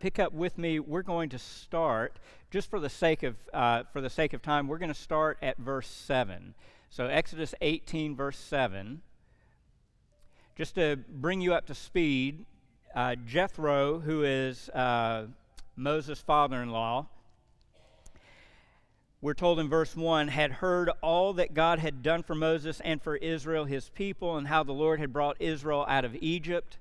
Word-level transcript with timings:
pick 0.00 0.18
up 0.18 0.32
with 0.32 0.58
me, 0.58 0.80
we're 0.80 1.02
going 1.02 1.28
to 1.28 1.38
start 1.38 2.18
just 2.50 2.68
for 2.68 2.80
the 2.80 2.88
sake 2.88 3.22
of 3.22 3.36
uh, 3.52 3.84
for 3.92 4.00
the 4.00 4.10
sake 4.10 4.32
of 4.32 4.42
time. 4.42 4.66
We're 4.66 4.78
going 4.78 4.92
to 4.92 4.94
start 4.94 5.38
at 5.42 5.58
verse 5.58 5.86
seven. 5.86 6.54
So 6.88 7.06
Exodus 7.06 7.54
18, 7.60 8.16
verse 8.16 8.38
seven. 8.38 9.02
Just 10.56 10.74
to 10.74 10.96
bring 11.08 11.40
you 11.40 11.54
up 11.54 11.66
to 11.66 11.74
speed, 11.74 12.44
uh, 12.94 13.14
Jethro, 13.14 14.00
who 14.00 14.24
is 14.24 14.68
uh, 14.70 15.26
Moses' 15.76 16.20
father-in-law, 16.20 17.06
we're 19.22 19.34
told 19.34 19.60
in 19.60 19.68
verse 19.68 19.94
1 19.94 20.28
had 20.28 20.50
heard 20.50 20.90
all 21.02 21.34
that 21.34 21.52
God 21.52 21.78
had 21.78 22.02
done 22.02 22.22
for 22.22 22.34
Moses 22.34 22.80
and 22.80 23.02
for 23.02 23.16
Israel, 23.16 23.66
his 23.66 23.90
people, 23.90 24.36
and 24.36 24.48
how 24.48 24.62
the 24.62 24.72
Lord 24.72 24.98
had 24.98 25.12
brought 25.12 25.36
Israel 25.40 25.84
out 25.88 26.06
of 26.06 26.16
Egypt. 26.20 26.78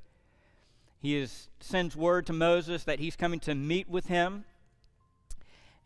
He 1.01 1.15
is, 1.15 1.47
sends 1.59 1.95
word 1.95 2.25
to 2.25 2.33
Moses 2.33 2.83
that 2.83 2.99
he's 2.99 3.15
coming 3.15 3.39
to 3.41 3.55
meet 3.55 3.89
with 3.89 4.07
him. 4.07 4.43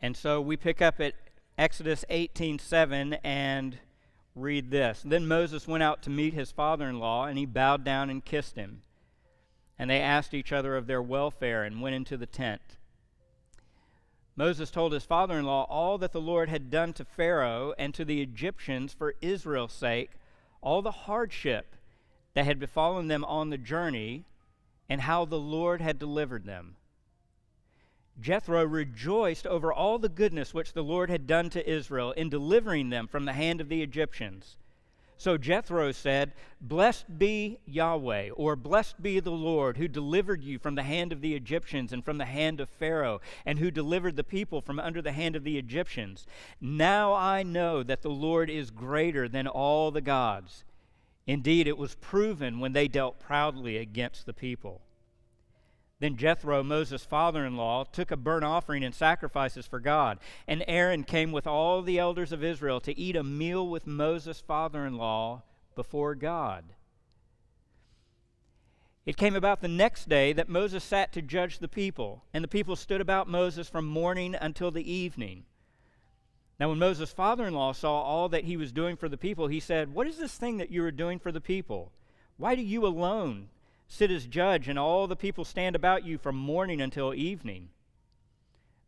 And 0.02 0.18
so 0.18 0.42
we 0.42 0.58
pick 0.58 0.82
up 0.82 1.00
at 1.00 1.14
Exodus 1.58 2.04
18:7 2.10 3.20
and 3.24 3.78
read 4.36 4.72
this. 4.72 5.04
Then 5.06 5.28
Moses 5.28 5.68
went 5.68 5.84
out 5.84 6.02
to 6.04 6.10
meet 6.10 6.34
his 6.34 6.52
father-in-law, 6.52 7.26
and 7.26 7.38
he 7.38 7.46
bowed 7.46 7.84
down 7.84 8.10
and 8.10 8.26
kissed 8.26 8.56
him. 8.56 8.82
And 9.78 9.90
they 9.90 10.02
asked 10.02 10.34
each 10.34 10.52
other 10.52 10.76
of 10.76 10.88
their 10.88 11.02
welfare 11.02 11.64
and 11.64 11.82
went 11.82 11.96
into 11.96 12.18
the 12.18 12.26
tent. 12.26 12.78
Moses 14.36 14.72
told 14.72 14.94
his 14.94 15.06
father 15.06 15.38
in 15.38 15.46
law 15.46 15.68
all 15.70 16.00
that 16.00 16.12
the 16.12 16.20
Lord 16.22 16.50
had 16.50 16.72
done 16.72 16.92
to 16.94 17.06
Pharaoh 17.06 17.76
and 17.78 17.94
to 17.94 18.04
the 18.04 18.22
Egyptians 18.22 18.94
for 18.94 19.14
Israel's 19.22 19.74
sake, 19.74 20.12
all 20.62 20.82
the 20.82 20.92
hardship 20.92 21.76
that 22.34 22.46
had 22.46 22.60
befallen 22.60 23.10
them 23.10 23.24
on 23.26 23.52
the 23.52 23.60
journey, 23.60 24.26
and 24.90 25.02
how 25.02 25.26
the 25.26 25.40
Lord 25.40 25.82
had 25.82 26.00
delivered 26.00 26.46
them. 26.46 26.76
Jethro 28.20 28.64
rejoiced 28.64 29.48
over 29.48 29.74
all 29.74 29.98
the 29.98 30.10
goodness 30.10 30.54
which 30.54 30.74
the 30.74 30.84
Lord 30.84 31.10
had 31.10 31.26
done 31.26 31.50
to 31.52 31.70
Israel 31.70 32.12
in 32.12 32.30
delivering 32.30 32.90
them 32.90 33.08
from 33.08 33.26
the 33.26 33.34
hand 33.34 33.60
of 33.60 33.70
the 33.70 33.82
Egyptians. 33.82 34.58
So 35.18 35.38
Jethro 35.38 35.92
said, 35.92 36.34
Blessed 36.60 37.18
be 37.18 37.60
Yahweh, 37.66 38.32
or 38.32 38.56
blessed 38.56 39.02
be 39.02 39.20
the 39.20 39.32
Lord, 39.32 39.78
who 39.78 39.88
delivered 39.88 40.44
you 40.44 40.60
from 40.60 40.76
the 40.76 40.84
hand 40.84 41.14
of 41.14 41.22
the 41.22 41.34
Egyptians 41.34 41.94
and 41.94 42.04
from 42.04 42.18
the 42.18 42.26
hand 42.26 42.60
of 42.60 42.70
Pharaoh, 42.70 43.22
and 43.46 43.58
who 43.58 43.72
delivered 43.72 44.16
the 44.16 44.24
people 44.24 44.60
from 44.60 44.80
under 44.80 45.02
the 45.02 45.14
hand 45.14 45.36
of 45.36 45.44
the 45.44 45.58
Egyptians. 45.58 46.28
Now 46.60 47.14
I 47.14 47.42
know 47.42 47.84
that 47.84 48.02
the 48.02 48.10
Lord 48.10 48.50
is 48.50 48.70
greater 48.70 49.30
than 49.30 49.48
all 49.48 49.92
the 49.92 50.02
gods. 50.02 50.66
Indeed, 51.26 51.68
it 51.68 51.78
was 51.78 51.96
proven 51.96 52.60
when 52.60 52.74
they 52.74 52.88
dealt 52.88 53.20
proudly 53.20 53.78
against 53.78 54.26
the 54.26 54.34
people. 54.34 54.82
Then 56.00 56.18
Jethro, 56.18 56.64
Moses' 56.64 57.06
father 57.06 57.46
in 57.46 57.56
law, 57.56 57.86
took 57.86 58.12
a 58.12 58.18
burnt 58.18 58.44
offering 58.44 58.84
and 58.84 58.94
sacrifices 58.94 59.66
for 59.66 59.80
God. 59.80 60.20
And 60.48 60.66
Aaron 60.68 61.06
came 61.06 61.32
with 61.32 61.48
all 61.48 61.82
the 61.82 61.98
elders 61.98 62.34
of 62.34 62.44
Israel 62.44 62.82
to 62.82 62.98
eat 63.00 63.16
a 63.16 63.24
meal 63.24 63.66
with 63.66 63.88
Moses' 63.88 64.42
father 64.42 64.86
in 64.86 64.98
law 64.98 65.44
before 65.76 66.14
God. 66.14 66.66
It 69.06 69.18
came 69.18 69.36
about 69.36 69.62
the 69.62 69.68
next 69.70 70.10
day 70.10 70.34
that 70.34 70.50
Moses 70.50 70.84
sat 70.84 71.14
to 71.14 71.22
judge 71.22 71.60
the 71.60 71.68
people, 71.70 72.24
and 72.34 72.44
the 72.44 72.50
people 72.50 72.76
stood 72.76 73.02
about 73.02 73.30
Moses 73.30 73.70
from 73.70 73.86
morning 73.86 74.36
until 74.40 74.72
the 74.72 74.92
evening. 74.92 75.46
Now, 76.60 76.70
when 76.70 76.80
Moses' 76.80 77.12
father 77.12 77.46
in 77.46 77.54
law 77.54 77.74
saw 77.74 78.02
all 78.02 78.30
that 78.30 78.44
he 78.44 78.58
was 78.58 78.72
doing 78.72 78.96
for 78.96 79.10
the 79.10 79.18
people, 79.18 79.48
he 79.48 79.60
said, 79.60 79.94
What 79.94 80.08
is 80.08 80.18
this 80.18 80.36
thing 80.36 80.58
that 80.58 80.72
you 80.72 80.84
are 80.86 80.92
doing 80.92 81.20
for 81.20 81.32
the 81.32 81.42
people? 81.42 81.92
Why 82.38 82.56
do 82.56 82.62
you 82.62 82.86
alone 82.86 83.50
sit 83.94 84.10
as 84.10 84.26
judge, 84.26 84.68
and 84.68 84.80
all 84.80 85.08
the 85.08 85.16
people 85.16 85.46
stand 85.46 85.76
about 85.76 86.04
you 86.04 86.18
from 86.18 86.36
morning 86.36 86.82
until 86.82 87.14
evening. 87.14 87.70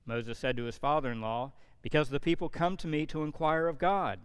Moses 0.06 0.40
said 0.40 0.58
to 0.58 0.64
his 0.64 0.78
father 0.78 1.12
in 1.12 1.22
law, 1.22 1.52
Because 1.82 2.10
the 2.10 2.20
people 2.20 2.50
come 2.50 2.76
to 2.78 2.88
me 2.88 3.06
to 3.08 3.24
inquire 3.24 3.68
of 3.68 3.78
God. 3.78 4.20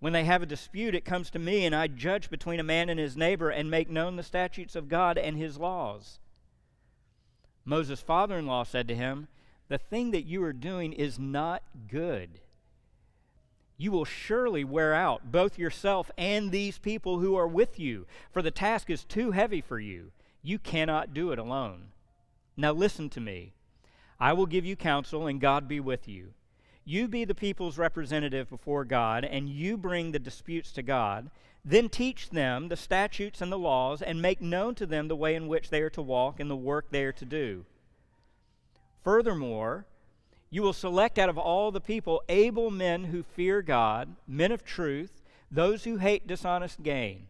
When 0.00 0.14
they 0.14 0.24
have 0.24 0.42
a 0.42 0.46
dispute, 0.46 0.94
it 0.94 1.04
comes 1.04 1.30
to 1.30 1.38
me, 1.38 1.64
and 1.64 1.74
I 1.74 1.86
judge 1.86 2.30
between 2.30 2.60
a 2.60 2.64
man 2.64 2.88
and 2.88 2.98
his 2.98 3.16
neighbor 3.16 3.50
and 3.50 3.70
make 3.70 3.90
known 3.90 4.16
the 4.16 4.22
statutes 4.22 4.74
of 4.74 4.88
God 4.88 5.16
and 5.16 5.36
his 5.36 5.58
laws. 5.58 6.18
Moses' 7.64 8.00
father 8.00 8.38
in 8.38 8.46
law 8.46 8.64
said 8.64 8.88
to 8.88 8.96
him, 8.96 9.28
The 9.68 9.78
thing 9.78 10.10
that 10.10 10.24
you 10.24 10.42
are 10.44 10.52
doing 10.52 10.92
is 10.92 11.18
not 11.18 11.62
good 11.88 12.40
you 13.82 13.90
will 13.90 14.04
surely 14.04 14.62
wear 14.62 14.94
out 14.94 15.32
both 15.32 15.58
yourself 15.58 16.08
and 16.16 16.52
these 16.52 16.78
people 16.78 17.18
who 17.18 17.34
are 17.34 17.48
with 17.48 17.80
you, 17.80 18.06
for 18.30 18.40
the 18.40 18.50
task 18.52 18.88
is 18.88 19.02
too 19.02 19.32
heavy 19.32 19.60
for 19.60 19.80
you. 19.80 20.12
You 20.40 20.60
cannot 20.60 21.12
do 21.12 21.32
it 21.32 21.38
alone. 21.38 21.86
Now 22.56 22.72
listen 22.72 23.10
to 23.10 23.20
me. 23.20 23.54
I 24.20 24.34
will 24.34 24.46
give 24.46 24.64
you 24.64 24.76
counsel, 24.76 25.26
and 25.26 25.40
God 25.40 25.66
be 25.66 25.80
with 25.80 26.06
you. 26.06 26.28
You 26.84 27.08
be 27.08 27.24
the 27.24 27.34
people's 27.34 27.76
representative 27.76 28.48
before 28.48 28.84
God, 28.84 29.24
and 29.24 29.48
you 29.48 29.76
bring 29.76 30.12
the 30.12 30.20
disputes 30.20 30.70
to 30.72 30.82
God. 30.82 31.28
Then 31.64 31.88
teach 31.88 32.30
them 32.30 32.68
the 32.68 32.76
statutes 32.76 33.40
and 33.40 33.50
the 33.50 33.58
laws, 33.58 34.00
and 34.00 34.22
make 34.22 34.40
known 34.40 34.76
to 34.76 34.86
them 34.86 35.08
the 35.08 35.16
way 35.16 35.34
in 35.34 35.48
which 35.48 35.70
they 35.70 35.80
are 35.80 35.90
to 35.90 36.02
walk 36.02 36.38
and 36.38 36.48
the 36.48 36.54
work 36.54 36.86
they 36.90 37.02
are 37.02 37.12
to 37.12 37.24
do. 37.24 37.64
Furthermore, 39.02 39.86
you 40.52 40.60
will 40.60 40.74
select 40.74 41.18
out 41.18 41.30
of 41.30 41.38
all 41.38 41.70
the 41.70 41.80
people 41.80 42.22
able 42.28 42.70
men 42.70 43.04
who 43.04 43.22
fear 43.22 43.62
God, 43.62 44.14
men 44.28 44.52
of 44.52 44.62
truth, 44.62 45.22
those 45.50 45.84
who 45.84 45.96
hate 45.96 46.26
dishonest 46.26 46.82
gain. 46.82 47.28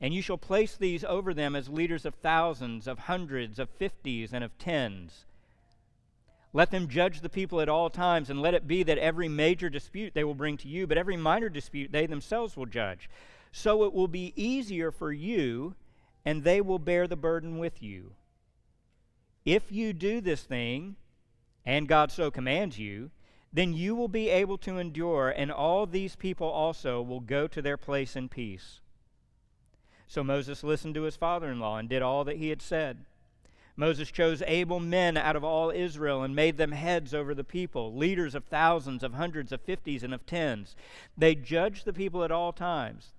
And 0.00 0.12
you 0.12 0.20
shall 0.20 0.36
place 0.36 0.76
these 0.76 1.04
over 1.04 1.32
them 1.32 1.54
as 1.54 1.68
leaders 1.68 2.04
of 2.04 2.16
thousands, 2.16 2.88
of 2.88 2.98
hundreds, 2.98 3.60
of 3.60 3.70
fifties, 3.70 4.32
and 4.32 4.42
of 4.42 4.58
tens. 4.58 5.26
Let 6.52 6.72
them 6.72 6.88
judge 6.88 7.20
the 7.20 7.28
people 7.28 7.60
at 7.60 7.68
all 7.68 7.88
times, 7.88 8.30
and 8.30 8.42
let 8.42 8.54
it 8.54 8.66
be 8.66 8.82
that 8.82 8.98
every 8.98 9.28
major 9.28 9.70
dispute 9.70 10.12
they 10.12 10.24
will 10.24 10.34
bring 10.34 10.56
to 10.56 10.68
you, 10.68 10.88
but 10.88 10.98
every 10.98 11.16
minor 11.16 11.48
dispute 11.48 11.92
they 11.92 12.06
themselves 12.06 12.56
will 12.56 12.66
judge. 12.66 13.08
So 13.52 13.84
it 13.84 13.94
will 13.94 14.08
be 14.08 14.32
easier 14.34 14.90
for 14.90 15.12
you, 15.12 15.76
and 16.24 16.42
they 16.42 16.60
will 16.60 16.80
bear 16.80 17.06
the 17.06 17.14
burden 17.14 17.58
with 17.58 17.80
you. 17.80 18.10
If 19.44 19.70
you 19.70 19.92
do 19.92 20.20
this 20.20 20.42
thing, 20.42 20.96
and 21.66 21.88
God 21.88 22.12
so 22.12 22.30
commands 22.30 22.78
you, 22.78 23.10
then 23.52 23.72
you 23.72 23.94
will 23.94 24.08
be 24.08 24.28
able 24.28 24.56
to 24.58 24.78
endure, 24.78 25.30
and 25.30 25.50
all 25.50 25.84
these 25.86 26.14
people 26.14 26.46
also 26.46 27.02
will 27.02 27.20
go 27.20 27.46
to 27.48 27.60
their 27.60 27.76
place 27.76 28.14
in 28.14 28.28
peace. 28.28 28.80
So 30.06 30.22
Moses 30.22 30.62
listened 30.62 30.94
to 30.94 31.02
his 31.02 31.16
father 31.16 31.50
in 31.50 31.58
law 31.58 31.78
and 31.78 31.88
did 31.88 32.02
all 32.02 32.22
that 32.24 32.36
he 32.36 32.50
had 32.50 32.62
said. 32.62 32.98
Moses 33.76 34.10
chose 34.10 34.42
able 34.46 34.80
men 34.80 35.16
out 35.16 35.36
of 35.36 35.44
all 35.44 35.70
Israel 35.70 36.22
and 36.22 36.34
made 36.34 36.56
them 36.56 36.72
heads 36.72 37.12
over 37.12 37.34
the 37.34 37.44
people, 37.44 37.94
leaders 37.94 38.34
of 38.34 38.44
thousands, 38.44 39.02
of 39.02 39.14
hundreds, 39.14 39.52
of 39.52 39.60
fifties, 39.60 40.02
and 40.02 40.14
of 40.14 40.24
tens. 40.24 40.76
They 41.18 41.34
judged 41.34 41.84
the 41.84 41.92
people 41.92 42.24
at 42.24 42.30
all 42.30 42.52
times. 42.52 43.12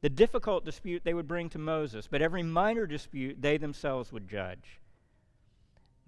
The 0.00 0.08
difficult 0.08 0.64
dispute 0.64 1.02
they 1.04 1.12
would 1.12 1.28
bring 1.28 1.50
to 1.50 1.58
Moses, 1.58 2.06
but 2.10 2.22
every 2.22 2.42
minor 2.42 2.86
dispute 2.86 3.42
they 3.42 3.58
themselves 3.58 4.10
would 4.10 4.28
judge. 4.28 4.80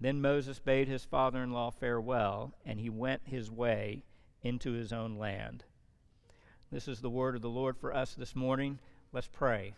Then 0.03 0.19
Moses 0.19 0.59
bade 0.59 0.89
his 0.89 1.05
father 1.05 1.41
in 1.41 1.53
law 1.53 1.71
farewell, 1.71 2.51
and 2.65 2.77
he 2.77 2.89
went 2.89 3.21
his 3.23 3.49
way 3.49 4.03
into 4.41 4.73
his 4.73 4.91
own 4.91 5.15
land. 5.15 5.63
This 6.69 6.89
is 6.89 6.99
the 6.99 7.09
word 7.09 7.37
of 7.37 7.41
the 7.41 7.49
Lord 7.49 7.77
for 7.77 7.95
us 7.95 8.13
this 8.13 8.35
morning. 8.35 8.79
Let's 9.13 9.29
pray. 9.31 9.75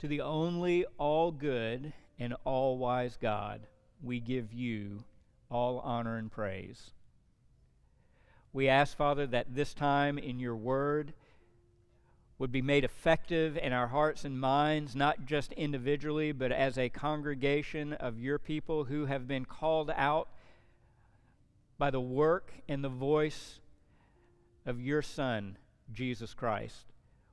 To 0.00 0.06
the 0.06 0.20
only 0.20 0.84
all 0.98 1.32
good 1.32 1.94
and 2.18 2.34
all 2.44 2.76
wise 2.76 3.16
God, 3.16 3.62
we 4.02 4.20
give 4.20 4.52
you 4.52 5.04
all 5.50 5.78
honor 5.78 6.18
and 6.18 6.30
praise. 6.30 6.90
We 8.52 8.68
ask, 8.68 8.94
Father, 8.94 9.26
that 9.28 9.54
this 9.54 9.72
time 9.72 10.18
in 10.18 10.38
your 10.38 10.56
word, 10.56 11.14
would 12.40 12.50
be 12.50 12.62
made 12.62 12.84
effective 12.84 13.58
in 13.58 13.70
our 13.70 13.88
hearts 13.88 14.24
and 14.24 14.40
minds, 14.40 14.96
not 14.96 15.26
just 15.26 15.52
individually, 15.52 16.32
but 16.32 16.50
as 16.50 16.78
a 16.78 16.88
congregation 16.88 17.92
of 17.92 18.18
your 18.18 18.38
people 18.38 18.84
who 18.84 19.04
have 19.04 19.28
been 19.28 19.44
called 19.44 19.92
out 19.94 20.26
by 21.76 21.90
the 21.90 22.00
work 22.00 22.54
and 22.66 22.82
the 22.82 22.88
voice 22.88 23.60
of 24.64 24.80
your 24.80 25.02
Son, 25.02 25.58
Jesus 25.92 26.32
Christ. 26.32 26.86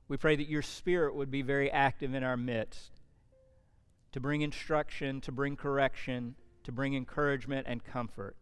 We 0.08 0.18
pray 0.18 0.36
that 0.36 0.46
your 0.46 0.60
Spirit 0.60 1.14
would 1.14 1.30
be 1.30 1.40
very 1.40 1.70
active 1.70 2.12
in 2.12 2.22
our 2.22 2.36
midst 2.36 3.00
to 4.12 4.20
bring 4.20 4.42
instruction, 4.42 5.22
to 5.22 5.32
bring 5.32 5.56
correction, 5.56 6.34
to 6.64 6.70
bring 6.70 6.92
encouragement 6.92 7.66
and 7.66 7.82
comfort. 7.82 8.36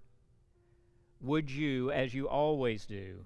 Would 1.20 1.48
you, 1.48 1.92
as 1.92 2.12
you 2.12 2.28
always 2.28 2.86
do, 2.86 3.24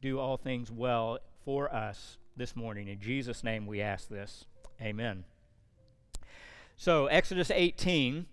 do 0.00 0.18
all 0.18 0.38
things 0.38 0.70
well 0.70 1.18
for 1.44 1.70
us 1.74 2.16
this 2.36 2.56
morning. 2.56 2.88
In 2.88 3.00
Jesus' 3.00 3.44
name 3.44 3.66
we 3.66 3.80
ask 3.80 4.08
this. 4.08 4.44
Amen. 4.80 5.24
So, 6.76 7.06
Exodus 7.06 7.50
18, 7.50 8.26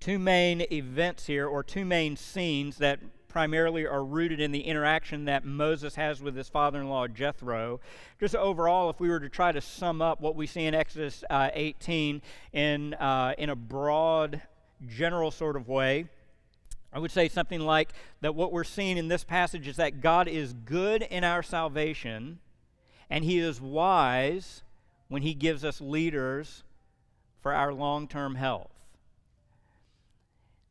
two 0.00 0.18
main 0.18 0.62
events 0.72 1.26
here, 1.26 1.46
or 1.46 1.62
two 1.62 1.84
main 1.84 2.16
scenes 2.16 2.78
that 2.78 2.98
primarily 3.28 3.86
are 3.86 4.04
rooted 4.04 4.40
in 4.40 4.52
the 4.52 4.60
interaction 4.60 5.24
that 5.24 5.44
Moses 5.44 5.94
has 5.94 6.20
with 6.20 6.36
his 6.36 6.48
father 6.48 6.80
in 6.80 6.88
law 6.88 7.08
Jethro. 7.08 7.80
Just 8.20 8.34
overall, 8.34 8.90
if 8.90 9.00
we 9.00 9.08
were 9.08 9.20
to 9.20 9.28
try 9.28 9.52
to 9.52 9.60
sum 9.60 10.02
up 10.02 10.20
what 10.20 10.36
we 10.36 10.46
see 10.46 10.66
in 10.66 10.74
Exodus 10.74 11.24
uh, 11.30 11.50
18 11.54 12.20
in, 12.52 12.94
uh, 12.94 13.34
in 13.38 13.48
a 13.48 13.56
broad, 13.56 14.42
general 14.86 15.30
sort 15.30 15.56
of 15.56 15.68
way, 15.68 16.06
I 16.92 16.98
would 16.98 17.10
say 17.10 17.28
something 17.28 17.60
like 17.60 17.94
that 18.20 18.34
what 18.34 18.52
we're 18.52 18.64
seeing 18.64 18.98
in 18.98 19.08
this 19.08 19.24
passage 19.24 19.66
is 19.66 19.76
that 19.76 20.02
God 20.02 20.28
is 20.28 20.52
good 20.52 21.02
in 21.02 21.24
our 21.24 21.42
salvation, 21.42 22.38
and 23.12 23.26
He 23.26 23.40
is 23.40 23.60
wise 23.60 24.62
when 25.08 25.20
He 25.20 25.34
gives 25.34 25.66
us 25.66 25.82
leaders 25.82 26.64
for 27.42 27.52
our 27.52 27.70
long 27.70 28.08
term 28.08 28.36
health. 28.36 28.70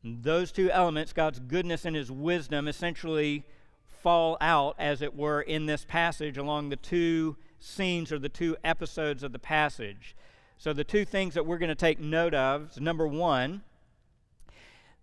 Those 0.02 0.50
two 0.50 0.68
elements, 0.68 1.12
God's 1.12 1.38
goodness 1.38 1.84
and 1.84 1.94
His 1.94 2.10
wisdom, 2.10 2.66
essentially 2.66 3.44
fall 3.86 4.36
out, 4.40 4.74
as 4.76 5.02
it 5.02 5.14
were, 5.16 5.40
in 5.40 5.66
this 5.66 5.84
passage 5.84 6.36
along 6.36 6.70
the 6.70 6.76
two 6.76 7.36
scenes 7.60 8.10
or 8.10 8.18
the 8.18 8.28
two 8.28 8.56
episodes 8.64 9.22
of 9.22 9.30
the 9.30 9.38
passage. 9.38 10.16
So, 10.58 10.72
the 10.72 10.82
two 10.82 11.04
things 11.04 11.34
that 11.34 11.46
we're 11.46 11.58
going 11.58 11.68
to 11.68 11.76
take 11.76 12.00
note 12.00 12.34
of 12.34 12.72
is 12.72 12.80
number 12.80 13.06
one, 13.06 13.62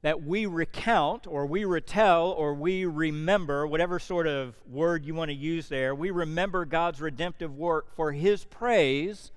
that 0.01 0.23
we 0.23 0.45
recount 0.45 1.27
or 1.27 1.45
we 1.45 1.65
retell 1.65 2.31
or 2.31 2.53
we 2.53 2.85
remember, 2.85 3.67
whatever 3.67 3.99
sort 3.99 4.27
of 4.27 4.55
word 4.65 5.05
you 5.05 5.13
want 5.13 5.29
to 5.29 5.35
use 5.35 5.67
there, 5.67 5.93
we 5.93 6.09
remember 6.09 6.63
God's 6.65 7.01
redemptive 7.01 7.53
work 7.55 7.93
for 7.95 8.13
His 8.13 8.45
praise 8.45 9.31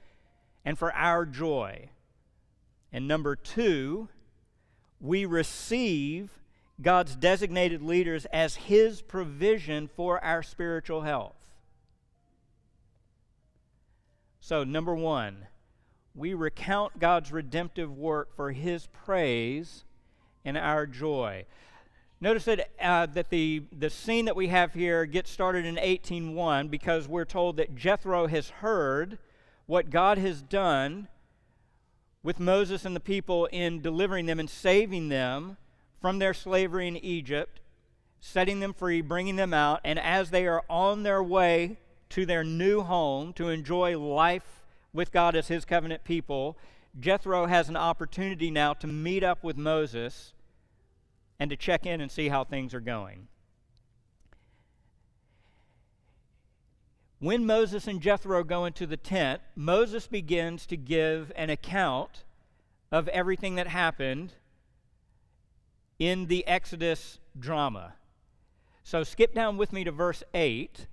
and 0.64 0.78
for 0.78 0.92
our 0.94 1.26
joy. 1.26 1.90
And 2.92 3.08
number 3.08 3.34
two, 3.34 4.08
we 5.00 5.24
receive 5.24 6.38
God's 6.80 7.16
designated 7.16 7.82
leaders 7.82 8.24
as 8.26 8.54
His 8.54 9.02
provision 9.02 9.88
for 9.88 10.22
our 10.22 10.44
spiritual 10.44 11.02
health. 11.02 11.34
So, 14.38 14.62
number 14.62 14.94
one, 14.94 15.46
we 16.14 16.34
recount 16.34 17.00
God's 17.00 17.32
redemptive 17.32 17.96
work 17.96 18.36
for 18.36 18.52
His 18.52 18.86
praise 18.86 19.84
and 20.44 20.56
our 20.56 20.86
joy. 20.86 21.44
Notice 22.20 22.44
that, 22.44 22.70
uh, 22.80 23.06
that 23.06 23.30
the, 23.30 23.64
the 23.76 23.90
scene 23.90 24.26
that 24.26 24.36
we 24.36 24.48
have 24.48 24.74
here 24.74 25.06
gets 25.06 25.30
started 25.30 25.64
in 25.64 25.74
18.1 25.74 26.70
because 26.70 27.08
we're 27.08 27.24
told 27.24 27.56
that 27.56 27.74
Jethro 27.74 28.28
has 28.28 28.50
heard 28.50 29.18
what 29.66 29.90
God 29.90 30.18
has 30.18 30.40
done 30.40 31.08
with 32.22 32.38
Moses 32.38 32.84
and 32.84 32.94
the 32.94 33.00
people 33.00 33.46
in 33.46 33.80
delivering 33.80 34.26
them 34.26 34.38
and 34.38 34.48
saving 34.48 35.08
them 35.08 35.56
from 36.00 36.18
their 36.18 36.34
slavery 36.34 36.86
in 36.86 36.96
Egypt, 36.96 37.60
setting 38.20 38.60
them 38.60 38.72
free, 38.72 39.00
bringing 39.00 39.36
them 39.36 39.52
out, 39.52 39.80
and 39.84 39.98
as 39.98 40.30
they 40.30 40.46
are 40.46 40.62
on 40.70 41.02
their 41.02 41.22
way 41.22 41.78
to 42.10 42.26
their 42.26 42.44
new 42.44 42.82
home 42.82 43.32
to 43.32 43.48
enjoy 43.48 43.98
life 43.98 44.62
with 44.92 45.10
God 45.10 45.34
as 45.34 45.48
his 45.48 45.64
covenant 45.64 46.04
people, 46.04 46.56
Jethro 46.98 47.46
has 47.46 47.68
an 47.68 47.76
opportunity 47.76 48.50
now 48.50 48.74
to 48.74 48.86
meet 48.86 49.24
up 49.24 49.42
with 49.42 49.56
Moses 49.56 50.34
and 51.38 51.50
to 51.50 51.56
check 51.56 51.86
in 51.86 52.00
and 52.00 52.10
see 52.10 52.28
how 52.28 52.44
things 52.44 52.74
are 52.74 52.80
going. 52.80 53.28
When 57.18 57.46
Moses 57.46 57.86
and 57.86 58.00
Jethro 58.00 58.42
go 58.42 58.64
into 58.64 58.86
the 58.86 58.96
tent, 58.96 59.40
Moses 59.54 60.06
begins 60.06 60.66
to 60.66 60.76
give 60.76 61.30
an 61.36 61.50
account 61.50 62.24
of 62.90 63.08
everything 63.08 63.54
that 63.54 63.68
happened 63.68 64.32
in 65.98 66.26
the 66.26 66.46
Exodus 66.46 67.20
drama. 67.38 67.94
So 68.82 69.04
skip 69.04 69.34
down 69.34 69.56
with 69.56 69.72
me 69.72 69.84
to 69.84 69.92
verse 69.92 70.24
8. 70.34 70.88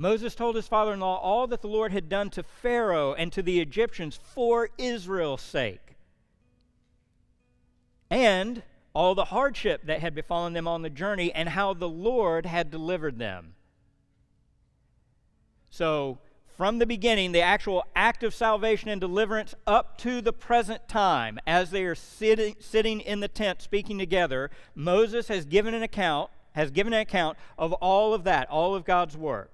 Moses 0.00 0.36
told 0.36 0.54
his 0.54 0.68
father 0.68 0.92
in 0.92 1.00
law 1.00 1.16
all 1.16 1.48
that 1.48 1.60
the 1.60 1.68
Lord 1.68 1.90
had 1.90 2.08
done 2.08 2.30
to 2.30 2.44
Pharaoh 2.44 3.14
and 3.14 3.32
to 3.32 3.42
the 3.42 3.58
Egyptians 3.58 4.18
for 4.22 4.70
Israel's 4.78 5.42
sake, 5.42 5.96
and 8.08 8.62
all 8.94 9.16
the 9.16 9.26
hardship 9.26 9.82
that 9.86 10.00
had 10.00 10.14
befallen 10.14 10.52
them 10.52 10.68
on 10.68 10.82
the 10.82 10.90
journey, 10.90 11.32
and 11.32 11.48
how 11.50 11.74
the 11.74 11.88
Lord 11.88 12.46
had 12.46 12.70
delivered 12.70 13.18
them. 13.18 13.54
So, 15.68 16.18
from 16.56 16.78
the 16.78 16.86
beginning, 16.86 17.32
the 17.32 17.42
actual 17.42 17.84
act 17.94 18.24
of 18.24 18.34
salvation 18.34 18.88
and 18.88 19.00
deliverance 19.00 19.54
up 19.66 19.98
to 19.98 20.20
the 20.20 20.32
present 20.32 20.88
time, 20.88 21.38
as 21.46 21.70
they 21.70 21.84
are 21.84 21.94
sitting, 21.94 22.56
sitting 22.58 23.00
in 23.00 23.20
the 23.20 23.28
tent 23.28 23.62
speaking 23.62 23.98
together, 23.98 24.50
Moses 24.74 25.28
has 25.28 25.44
given 25.44 25.74
an 25.74 25.82
account, 25.82 26.30
has 26.52 26.70
given 26.70 26.92
an 26.92 27.00
account 27.00 27.36
of 27.56 27.72
all 27.74 28.14
of 28.14 28.24
that, 28.24 28.48
all 28.48 28.74
of 28.74 28.84
God's 28.84 29.16
work. 29.16 29.52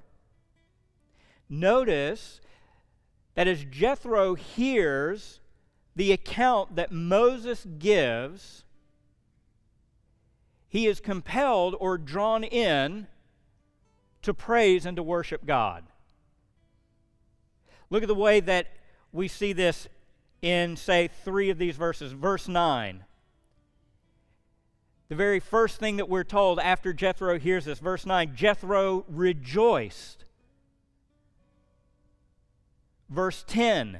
Notice 1.60 2.40
that 3.34 3.46
as 3.46 3.64
Jethro 3.64 4.34
hears 4.34 5.40
the 5.94 6.10
account 6.10 6.74
that 6.74 6.90
Moses 6.90 7.64
gives, 7.78 8.64
he 10.68 10.86
is 10.86 10.98
compelled 10.98 11.76
or 11.78 11.96
drawn 11.96 12.42
in 12.42 13.06
to 14.22 14.34
praise 14.34 14.84
and 14.84 14.96
to 14.96 15.02
worship 15.02 15.46
God. 15.46 15.84
Look 17.90 18.02
at 18.02 18.08
the 18.08 18.14
way 18.14 18.40
that 18.40 18.66
we 19.12 19.28
see 19.28 19.52
this 19.52 19.86
in, 20.42 20.76
say, 20.76 21.08
three 21.24 21.50
of 21.50 21.58
these 21.58 21.76
verses. 21.76 22.12
Verse 22.12 22.48
9. 22.48 23.04
The 25.08 25.14
very 25.14 25.38
first 25.38 25.78
thing 25.78 25.98
that 25.98 26.08
we're 26.08 26.24
told 26.24 26.58
after 26.58 26.92
Jethro 26.92 27.38
hears 27.38 27.66
this, 27.66 27.78
verse 27.78 28.04
9 28.04 28.34
Jethro 28.34 29.04
rejoiced 29.08 30.24
Verse 33.08 33.44
10 33.46 33.98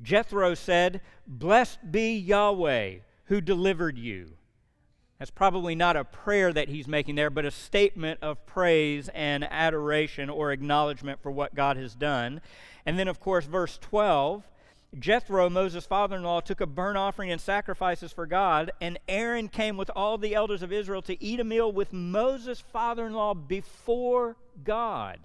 Jethro 0.00 0.54
said, 0.54 1.00
Blessed 1.26 1.90
be 1.90 2.16
Yahweh 2.16 2.98
who 3.24 3.40
delivered 3.40 3.98
you. 3.98 4.30
That's 5.18 5.30
probably 5.30 5.74
not 5.74 5.96
a 5.96 6.04
prayer 6.04 6.52
that 6.52 6.68
he's 6.68 6.86
making 6.86 7.16
there, 7.16 7.30
but 7.30 7.44
a 7.44 7.50
statement 7.50 8.20
of 8.22 8.46
praise 8.46 9.08
and 9.12 9.42
adoration 9.44 10.30
or 10.30 10.52
acknowledgement 10.52 11.20
for 11.20 11.30
what 11.30 11.56
God 11.56 11.76
has 11.76 11.94
done. 11.94 12.40
And 12.86 12.98
then, 12.98 13.08
of 13.08 13.18
course, 13.20 13.44
verse 13.44 13.78
12 13.78 14.44
Jethro, 14.98 15.50
Moses' 15.50 15.84
father 15.84 16.16
in 16.16 16.22
law, 16.22 16.40
took 16.40 16.62
a 16.62 16.66
burnt 16.66 16.96
offering 16.96 17.30
and 17.30 17.38
sacrifices 17.38 18.10
for 18.10 18.26
God, 18.26 18.70
and 18.80 18.98
Aaron 19.06 19.48
came 19.48 19.76
with 19.76 19.90
all 19.94 20.16
the 20.16 20.34
elders 20.34 20.62
of 20.62 20.72
Israel 20.72 21.02
to 21.02 21.22
eat 21.22 21.40
a 21.40 21.44
meal 21.44 21.70
with 21.70 21.92
Moses' 21.92 22.60
father 22.60 23.06
in 23.06 23.12
law 23.12 23.34
before 23.34 24.36
God. 24.64 25.18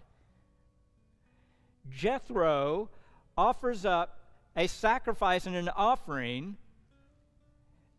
Jethro 1.96 2.90
offers 3.38 3.86
up 3.86 4.20
a 4.56 4.68
sacrifice 4.68 5.46
and 5.46 5.56
an 5.56 5.70
offering 5.70 6.58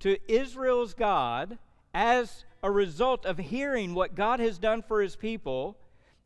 to 0.00 0.18
Israel's 0.30 0.94
God 0.94 1.58
as 1.92 2.44
a 2.62 2.70
result 2.70 3.24
of 3.26 3.38
hearing 3.38 3.94
what 3.94 4.14
God 4.14 4.40
has 4.40 4.58
done 4.58 4.82
for 4.82 5.00
his 5.00 5.16
people. 5.16 5.76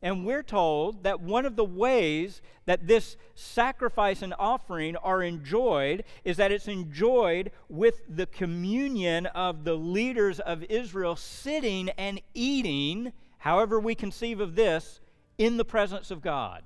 And 0.01 0.25
we're 0.25 0.43
told 0.43 1.03
that 1.03 1.19
one 1.19 1.45
of 1.45 1.57
the 1.57 1.65
ways 1.65 2.41
that 2.65 2.87
this 2.87 3.17
sacrifice 3.35 4.21
and 4.21 4.33
offering 4.39 4.95
are 4.95 5.21
enjoyed 5.21 6.05
is 6.23 6.37
that 6.37 6.53
it's 6.53 6.69
enjoyed 6.69 7.51
with 7.67 8.01
the 8.07 8.25
communion 8.25 9.25
of 9.27 9.65
the 9.65 9.75
leaders 9.75 10.39
of 10.39 10.63
Israel 10.63 11.17
sitting 11.17 11.89
and 11.97 12.21
eating, 12.33 13.11
however 13.39 13.77
we 13.79 13.93
conceive 13.93 14.39
of 14.39 14.55
this, 14.55 15.01
in 15.37 15.57
the 15.57 15.65
presence 15.65 16.11
of 16.11 16.21
God. 16.21 16.63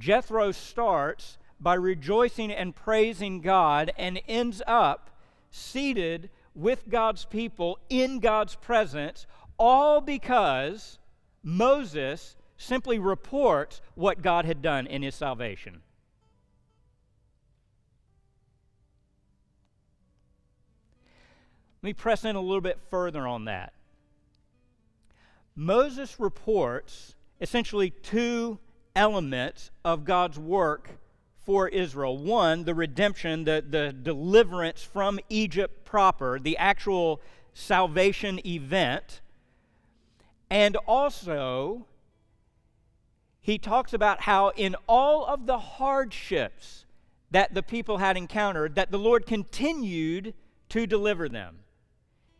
Jethro 0.00 0.50
starts 0.50 1.36
by 1.60 1.74
rejoicing 1.74 2.50
and 2.50 2.74
praising 2.74 3.42
God 3.42 3.92
and 3.98 4.20
ends 4.26 4.62
up 4.66 5.10
seated 5.50 6.30
with 6.54 6.88
God's 6.88 7.26
people 7.26 7.78
in 7.90 8.18
God's 8.18 8.56
presence, 8.56 9.26
all 9.58 10.00
because 10.00 10.98
Moses 11.42 12.36
simply 12.56 12.98
reports 12.98 13.82
what 13.94 14.22
God 14.22 14.46
had 14.46 14.62
done 14.62 14.86
in 14.86 15.02
his 15.02 15.14
salvation. 15.14 15.82
Let 21.82 21.88
me 21.88 21.92
press 21.92 22.24
in 22.24 22.36
a 22.36 22.40
little 22.40 22.60
bit 22.60 22.78
further 22.90 23.26
on 23.26 23.44
that. 23.44 23.74
Moses 25.54 26.18
reports 26.18 27.16
essentially 27.40 27.90
two 27.90 28.58
elements 28.94 29.70
of 29.84 30.04
God's 30.04 30.38
work 30.38 30.98
for 31.44 31.68
Israel. 31.68 32.18
One, 32.18 32.64
the 32.64 32.74
redemption, 32.74 33.44
the, 33.44 33.64
the 33.66 33.92
deliverance 33.92 34.82
from 34.82 35.18
Egypt 35.28 35.84
proper, 35.84 36.38
the 36.38 36.56
actual 36.56 37.20
salvation 37.54 38.40
event. 38.46 39.20
And 40.48 40.76
also, 40.86 41.86
he 43.40 43.58
talks 43.58 43.92
about 43.92 44.22
how 44.22 44.50
in 44.50 44.76
all 44.86 45.24
of 45.24 45.46
the 45.46 45.58
hardships 45.58 46.84
that 47.30 47.54
the 47.54 47.62
people 47.62 47.98
had 47.98 48.16
encountered 48.16 48.74
that 48.74 48.90
the 48.90 48.98
Lord 48.98 49.26
continued 49.26 50.34
to 50.68 50.86
deliver 50.86 51.28
them. 51.28 51.60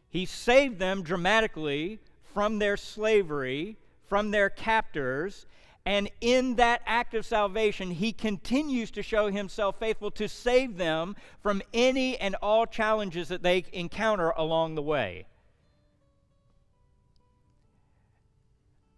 He 0.08 0.26
saved 0.26 0.78
them 0.78 1.02
dramatically 1.02 2.00
from 2.34 2.58
their 2.58 2.76
slavery, 2.76 3.76
from 4.08 4.30
their 4.30 4.50
captors, 4.50 5.46
and 5.86 6.10
in 6.20 6.56
that 6.56 6.82
act 6.86 7.14
of 7.14 7.24
salvation, 7.24 7.90
he 7.90 8.12
continues 8.12 8.90
to 8.92 9.02
show 9.02 9.30
himself 9.30 9.78
faithful 9.78 10.10
to 10.12 10.28
save 10.28 10.76
them 10.76 11.16
from 11.42 11.62
any 11.72 12.18
and 12.18 12.36
all 12.42 12.66
challenges 12.66 13.28
that 13.28 13.42
they 13.42 13.64
encounter 13.72 14.30
along 14.36 14.74
the 14.74 14.82
way. 14.82 15.26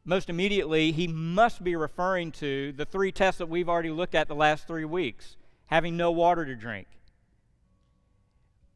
Most 0.04 0.28
immediately, 0.28 0.90
he 0.90 1.06
must 1.06 1.62
be 1.62 1.76
referring 1.76 2.32
to 2.32 2.72
the 2.72 2.84
three 2.84 3.12
tests 3.12 3.38
that 3.38 3.48
we've 3.48 3.68
already 3.68 3.90
looked 3.90 4.16
at 4.16 4.26
the 4.26 4.34
last 4.34 4.66
three 4.66 4.84
weeks 4.84 5.36
having 5.66 5.96
no 5.96 6.10
water 6.10 6.44
to 6.44 6.54
drink, 6.54 6.86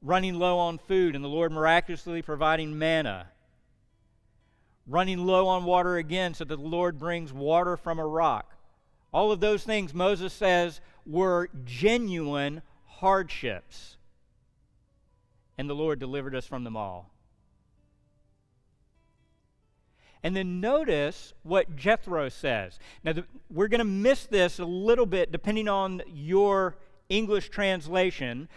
running 0.00 0.38
low 0.38 0.56
on 0.56 0.78
food, 0.78 1.14
and 1.14 1.22
the 1.22 1.28
Lord 1.28 1.52
miraculously 1.52 2.22
providing 2.22 2.78
manna, 2.78 3.26
running 4.86 5.26
low 5.26 5.48
on 5.48 5.64
water 5.64 5.96
again 5.96 6.34
so 6.34 6.44
that 6.44 6.56
the 6.56 6.62
Lord 6.62 6.98
brings 6.98 7.32
water 7.32 7.76
from 7.76 7.98
a 7.98 8.06
rock. 8.06 8.54
All 9.12 9.32
of 9.32 9.40
those 9.40 9.64
things, 9.64 9.94
Moses 9.94 10.32
says, 10.32 10.80
were 11.04 11.48
genuine 11.64 12.62
hardships. 12.84 13.96
And 15.58 15.68
the 15.70 15.74
Lord 15.74 15.98
delivered 15.98 16.34
us 16.34 16.46
from 16.46 16.64
them 16.64 16.76
all. 16.76 17.10
And 20.22 20.34
then 20.34 20.60
notice 20.60 21.34
what 21.44 21.76
Jethro 21.76 22.28
says. 22.28 22.78
Now, 23.04 23.12
the, 23.12 23.24
we're 23.48 23.68
going 23.68 23.78
to 23.78 23.84
miss 23.84 24.26
this 24.26 24.58
a 24.58 24.64
little 24.64 25.06
bit 25.06 25.30
depending 25.30 25.68
on 25.68 26.02
your 26.12 26.76
English 27.08 27.50
translation, 27.50 28.48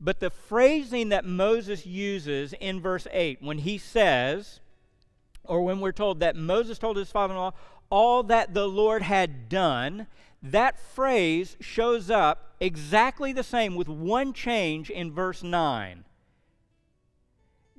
but 0.00 0.20
the 0.20 0.30
phrasing 0.30 1.08
that 1.08 1.24
Moses 1.24 1.86
uses 1.86 2.52
in 2.60 2.80
verse 2.80 3.06
8 3.10 3.40
when 3.40 3.58
he 3.58 3.78
says, 3.78 4.60
or 5.44 5.62
when 5.62 5.80
we're 5.80 5.92
told 5.92 6.20
that 6.20 6.36
Moses 6.36 6.78
told 6.78 6.96
his 6.96 7.10
father 7.10 7.34
in 7.34 7.38
law 7.38 7.52
all 7.90 8.22
that 8.24 8.54
the 8.54 8.66
Lord 8.66 9.02
had 9.02 9.48
done, 9.48 10.06
that 10.42 10.78
phrase 10.78 11.56
shows 11.60 12.10
up 12.10 12.54
exactly 12.60 13.32
the 13.32 13.42
same 13.42 13.76
with 13.76 13.88
one 13.88 14.32
change 14.32 14.90
in 14.90 15.12
verse 15.12 15.42
9. 15.42 16.04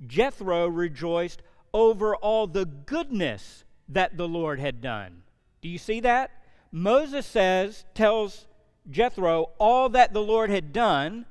Jethro 0.06 0.68
rejoiced 0.68 1.42
over 1.74 2.16
all 2.16 2.48
the 2.48 2.66
goodness 2.66 3.64
that 3.88 4.18
the 4.18 4.28
Lord 4.28 4.60
had 4.60 4.82
done. 4.82 5.24
Do 5.62 5.70
you 5.70 5.78
see 5.78 6.00
that? 6.02 6.32
Moses 6.72 7.26
says, 7.26 7.86
tells 7.94 8.48
Jethro 8.90 9.52
all 9.58 9.90
that 9.90 10.14
the 10.14 10.22
Lord 10.22 10.50
had 10.50 10.74
done, 10.74 11.26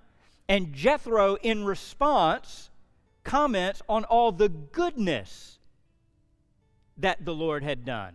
and 0.49 0.73
Jethro, 0.73 1.37
in 1.37 1.65
response, 1.65 2.71
comments 3.23 3.83
on 3.89 4.05
all 4.05 4.33
the 4.33 4.49
goodness 4.49 5.54
that 6.99 7.25
the 7.25 7.35
Lord 7.35 7.63
had 7.63 7.85
done. 7.85 8.15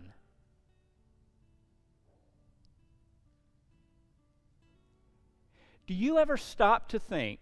Do 5.86 5.94
you 5.94 6.18
ever 6.18 6.36
stop 6.36 6.88
to 6.90 6.98
think 6.98 7.40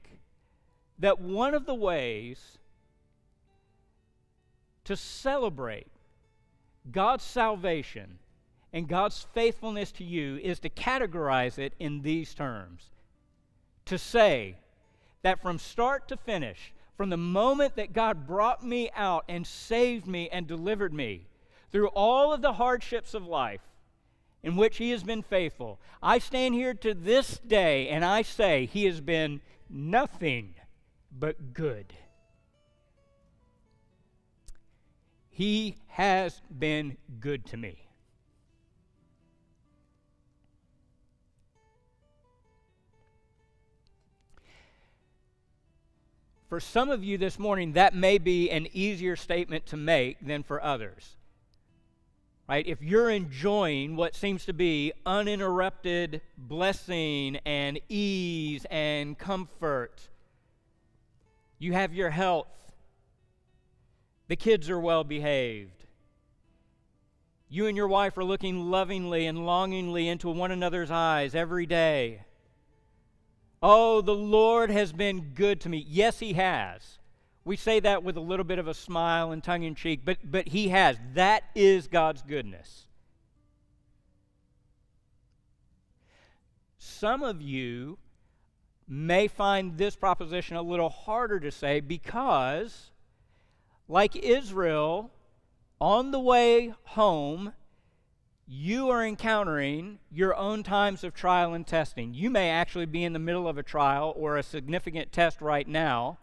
that 0.99 1.21
one 1.21 1.55
of 1.55 1.67
the 1.67 1.75
ways 1.75 2.59
to 4.85 4.97
celebrate 4.97 5.87
God's 6.91 7.25
salvation 7.25 8.19
and 8.73 8.89
God's 8.89 9.27
faithfulness 9.35 9.93
to 9.93 10.05
you 10.05 10.39
is 10.39 10.59
to 10.61 10.71
categorize 10.71 11.59
it 11.59 11.75
in 11.79 12.03
these 12.03 12.35
terms. 12.35 12.91
To 13.87 13.99
say 13.99 14.57
that 15.23 15.43
from 15.43 15.59
start 15.59 16.09
to 16.09 16.17
finish, 16.17 16.73
from 16.97 17.11
the 17.11 17.17
moment 17.17 17.77
that 17.77 17.93
God 17.93 18.27
brought 18.27 18.65
me 18.65 18.91
out 18.95 19.25
and 19.29 19.47
saved 19.47 20.07
me 20.07 20.29
and 20.31 20.47
delivered 20.47 20.93
me 20.93 21.27
through 21.71 21.89
all 21.89 22.33
of 22.33 22.43
the 22.43 22.55
hardships 22.55 23.15
of 23.15 23.27
life 23.27 23.61
in 24.43 24.57
which 24.57 24.79
He 24.79 24.91
has 24.91 25.03
been 25.03 25.23
faithful, 25.23 25.81
I 26.03 26.19
stand 26.19 26.55
here 26.55 26.75
to 26.75 26.95
this 26.95 27.39
day 27.39 27.89
and 27.89 28.05
I 28.05 28.23
say 28.23 28.67
He 28.67 28.85
has 28.85 29.01
been 29.01 29.41
nothing 29.69 30.55
but 31.11 31.53
good. 31.53 31.93
He 35.29 35.77
has 35.89 36.41
been 36.59 36.97
good 37.21 37.47
to 37.47 37.57
me. 37.57 37.89
For 46.49 46.61
some 46.61 46.89
of 46.89 47.05
you 47.05 47.19
this 47.19 47.39
morning, 47.39 47.75
that 47.75 47.95
may 47.95 48.17
be 48.17 48.51
an 48.51 48.69
easier 48.73 49.17
statement 49.17 49.67
to 49.67 49.77
make 49.77 50.17
than 50.27 50.43
for 50.43 50.63
others. 50.63 51.18
Right? 52.49 52.67
If 52.67 52.81
you're 52.81 53.11
enjoying 53.11 53.95
what 53.95 54.15
seems 54.15 54.47
to 54.47 54.55
be 54.55 54.93
uninterrupted 55.05 56.23
blessing 56.39 57.37
and 57.45 57.79
ease 57.91 58.65
and 58.71 59.19
comfort, 59.19 60.09
you 61.59 61.75
have 61.75 61.93
your 61.93 62.09
health, 62.09 62.73
the 64.29 64.37
kids 64.37 64.71
are 64.71 64.81
well 64.81 65.05
behaved, 65.05 65.85
you 67.51 67.67
and 67.67 67.77
your 67.77 67.89
wife 67.89 68.17
are 68.17 68.25
looking 68.25 68.71
lovingly 68.71 69.27
and 69.27 69.45
longingly 69.45 70.09
into 70.09 70.31
one 70.31 70.51
another's 70.51 70.91
eyes 70.91 71.35
every 71.35 71.67
day. 71.67 72.23
Oh, 73.63 74.01
the 74.01 74.15
Lord 74.15 74.71
has 74.71 74.93
been 74.93 75.33
good 75.35 75.61
to 75.63 75.69
me. 75.69 75.85
Yes, 75.87 76.21
He 76.21 76.35
has. 76.35 76.98
We 77.49 77.57
say 77.57 77.81
that 77.81 78.05
with 78.05 78.19
a 78.19 78.21
little 78.21 78.45
bit 78.45 78.59
of 78.59 78.69
a 78.69 78.75
smile 78.75 79.33
and 79.33 79.43
tongue 79.43 79.63
in 79.63 79.75
cheek, 79.75 80.03
but, 80.05 80.19
but 80.23 80.49
He 80.49 80.69
has. 80.69 80.99
That 81.15 81.45
is 81.55 81.89
God's 81.89 82.21
goodness. 82.21 82.85
Some 86.77 87.23
of 87.23 87.41
you 87.41 87.97
may 88.87 89.29
find 89.29 89.79
this 89.79 89.97
proposition 89.97 90.59
a 90.59 90.63
little 90.63 90.91
harder 90.91 91.41
to 91.41 91.51
say 91.51 91.81
because, 91.81 92.91
like 93.89 94.15
Israel, 94.15 95.11
on 95.81 96.11
the 96.11 96.21
way 96.21 96.75
home, 96.85 97.55
you 98.47 98.91
are 98.91 99.03
encountering 99.03 100.01
your 100.11 100.37
own 100.37 100.63
times 100.63 101.03
of 101.03 101.15
trial 101.15 101.55
and 101.55 101.67
testing. 101.67 102.13
You 102.13 102.29
may 102.29 102.51
actually 102.51 102.85
be 102.85 103.05
in 103.05 103.15
the 103.15 103.19
middle 103.19 103.49
of 103.49 103.57
a 103.57 103.63
trial 103.63 104.13
or 104.19 104.37
a 104.37 104.43
significant 104.43 105.13
test 105.13 105.41
right 105.41 105.67
now, 105.67 106.19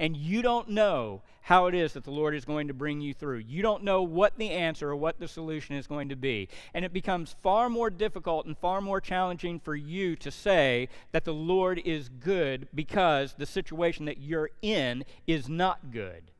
and 0.00 0.16
you 0.16 0.40
don't 0.40 0.70
know 0.70 1.20
how 1.42 1.66
it 1.66 1.74
is 1.74 1.92
that 1.92 2.04
the 2.04 2.10
Lord 2.10 2.34
is 2.34 2.46
going 2.46 2.68
to 2.68 2.74
bring 2.74 3.02
you 3.02 3.12
through. 3.12 3.44
You 3.46 3.60
don't 3.60 3.84
know 3.84 4.02
what 4.02 4.38
the 4.38 4.50
answer 4.50 4.88
or 4.88 4.96
what 4.96 5.20
the 5.20 5.28
solution 5.28 5.76
is 5.76 5.86
going 5.86 6.08
to 6.08 6.16
be. 6.16 6.48
And 6.72 6.86
it 6.86 6.92
becomes 6.92 7.36
far 7.42 7.68
more 7.68 7.90
difficult 7.90 8.46
and 8.46 8.56
far 8.56 8.80
more 8.80 9.00
challenging 9.00 9.60
for 9.60 9.76
you 9.76 10.16
to 10.16 10.30
say 10.30 10.88
that 11.12 11.24
the 11.24 11.34
Lord 11.34 11.82
is 11.84 12.08
good 12.08 12.66
because 12.74 13.34
the 13.34 13.44
situation 13.44 14.06
that 14.06 14.18
you're 14.18 14.50
in 14.62 15.04
is 15.26 15.50
not 15.50 15.90
good. 15.92 16.30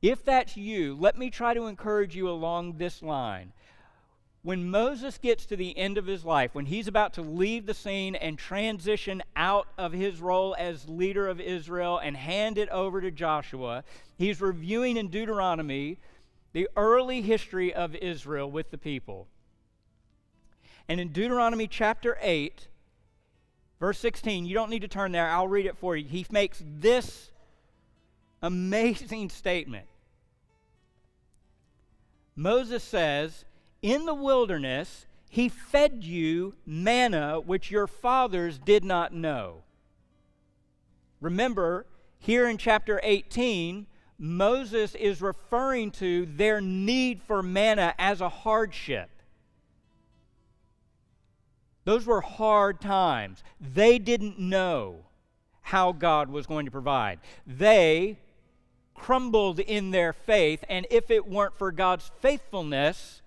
If 0.00 0.24
that's 0.24 0.56
you, 0.56 0.96
let 0.98 1.18
me 1.18 1.28
try 1.28 1.52
to 1.52 1.66
encourage 1.66 2.16
you 2.16 2.30
along 2.30 2.78
this 2.78 3.02
line. 3.02 3.52
When 4.42 4.70
Moses 4.70 5.18
gets 5.18 5.44
to 5.46 5.56
the 5.56 5.76
end 5.76 5.98
of 5.98 6.06
his 6.06 6.24
life, 6.24 6.54
when 6.54 6.66
he's 6.66 6.88
about 6.88 7.12
to 7.14 7.22
leave 7.22 7.66
the 7.66 7.74
scene 7.74 8.14
and 8.14 8.38
transition 8.38 9.22
out 9.36 9.68
of 9.76 9.92
his 9.92 10.20
role 10.20 10.56
as 10.58 10.88
leader 10.88 11.28
of 11.28 11.40
Israel 11.40 11.98
and 11.98 12.16
hand 12.16 12.56
it 12.56 12.70
over 12.70 13.02
to 13.02 13.10
Joshua, 13.10 13.84
he's 14.16 14.40
reviewing 14.40 14.96
in 14.96 15.08
Deuteronomy 15.08 15.98
the 16.52 16.68
early 16.74 17.20
history 17.20 17.74
of 17.74 17.94
Israel 17.96 18.50
with 18.50 18.70
the 18.70 18.78
people. 18.78 19.28
And 20.88 20.98
in 21.00 21.08
Deuteronomy 21.08 21.68
chapter 21.68 22.16
8, 22.22 22.66
verse 23.78 23.98
16, 23.98 24.46
you 24.46 24.54
don't 24.54 24.70
need 24.70 24.82
to 24.82 24.88
turn 24.88 25.12
there, 25.12 25.28
I'll 25.28 25.48
read 25.48 25.66
it 25.66 25.76
for 25.76 25.96
you. 25.96 26.08
He 26.08 26.26
makes 26.30 26.62
this 26.64 27.30
amazing 28.40 29.28
statement. 29.28 29.86
Moses 32.34 32.82
says, 32.82 33.44
In 33.82 34.04
the 34.04 34.14
wilderness, 34.14 35.06
he 35.28 35.48
fed 35.48 36.04
you 36.04 36.54
manna 36.66 37.40
which 37.40 37.70
your 37.70 37.86
fathers 37.86 38.58
did 38.58 38.84
not 38.84 39.14
know. 39.14 39.62
Remember, 41.20 41.86
here 42.18 42.48
in 42.48 42.58
chapter 42.58 43.00
18, 43.02 43.86
Moses 44.18 44.94
is 44.94 45.22
referring 45.22 45.90
to 45.92 46.26
their 46.26 46.60
need 46.60 47.22
for 47.22 47.42
manna 47.42 47.94
as 47.98 48.20
a 48.20 48.28
hardship. 48.28 49.08
Those 51.84 52.06
were 52.06 52.20
hard 52.20 52.80
times. 52.80 53.42
They 53.58 53.98
didn't 53.98 54.38
know 54.38 55.06
how 55.62 55.92
God 55.92 56.28
was 56.28 56.46
going 56.46 56.66
to 56.66 56.70
provide. 56.70 57.20
They 57.46 58.18
crumbled 58.94 59.60
in 59.60 59.90
their 59.90 60.12
faith, 60.12 60.64
and 60.68 60.86
if 60.90 61.10
it 61.10 61.26
weren't 61.26 61.56
for 61.56 61.72
God's 61.72 62.10
faithfulness, 62.20 63.22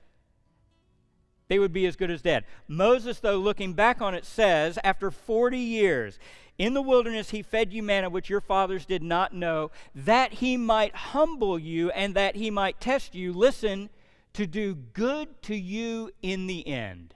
they 1.53 1.59
would 1.59 1.71
be 1.71 1.85
as 1.85 1.95
good 1.95 2.09
as 2.09 2.23
dead. 2.23 2.45
Moses, 2.67 3.19
though, 3.19 3.37
looking 3.37 3.73
back 3.73 4.01
on 4.01 4.15
it, 4.15 4.25
says, 4.25 4.79
after 4.83 5.11
40 5.11 5.55
years, 5.55 6.17
in 6.57 6.73
the 6.73 6.81
wilderness 6.81 7.29
he 7.29 7.43
fed 7.43 7.71
you 7.71 7.83
manna 7.83 8.09
which 8.09 8.27
your 8.27 8.41
fathers 8.41 8.87
did 8.87 9.03
not 9.03 9.35
know, 9.35 9.69
that 9.93 10.33
he 10.33 10.57
might 10.57 10.95
humble 10.95 11.59
you 11.59 11.91
and 11.91 12.15
that 12.15 12.37
he 12.37 12.49
might 12.49 12.81
test 12.81 13.13
you. 13.13 13.31
Listen, 13.31 13.91
to 14.33 14.47
do 14.47 14.73
good 14.73 15.43
to 15.43 15.55
you 15.55 16.09
in 16.23 16.47
the 16.47 16.67
end. 16.67 17.13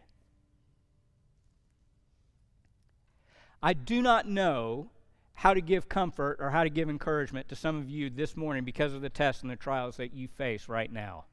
I 3.63 3.73
do 3.73 4.03
not 4.03 4.27
know 4.27 4.91
how 5.33 5.55
to 5.55 5.61
give 5.61 5.89
comfort 5.89 6.37
or 6.39 6.51
how 6.51 6.63
to 6.63 6.69
give 6.69 6.91
encouragement 6.91 7.49
to 7.49 7.55
some 7.55 7.75
of 7.75 7.89
you 7.89 8.11
this 8.11 8.37
morning 8.37 8.63
because 8.63 8.93
of 8.93 9.01
the 9.01 9.09
tests 9.09 9.41
and 9.41 9.49
the 9.49 9.55
trials 9.55 9.97
that 9.97 10.13
you 10.13 10.27
face 10.27 10.69
right 10.69 10.93
now. 10.93 11.25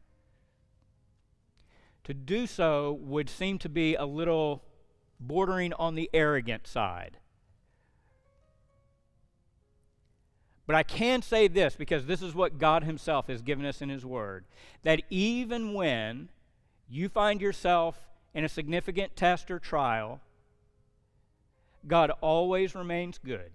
To 2.05 2.15
do 2.15 2.47
so 2.47 2.99
would 3.01 3.31
seem 3.31 3.59
to 3.61 3.69
be 3.69 3.95
a 3.95 4.05
little 4.05 4.63
bordering 5.19 5.73
on 5.75 5.95
the 5.95 6.11
arrogant 6.13 6.67
side. 6.67 7.19
But 10.67 10.77
I 10.77 10.83
can 10.83 11.23
say 11.23 11.49
this 11.49 11.77
because 11.77 12.07
this 12.07 12.23
is 12.23 12.35
what 12.35 12.59
God 12.59 12.85
Himself 12.85 13.27
has 13.29 13.43
given 13.43 13.67
us 13.67 13.83
in 13.83 13.89
His 13.89 14.05
Word 14.05 14.45
that 14.83 15.03
even 15.11 15.75
when 15.75 16.31
you 16.89 17.09
find 17.09 17.41
yourself 17.41 17.99
in 18.35 18.45
a 18.45 18.49
significant 18.49 19.17
test 19.17 19.51
or 19.51 19.59
trial, 19.59 20.21
God 21.87 22.11
always 22.21 22.75
remains 22.75 23.19
good. 23.19 23.51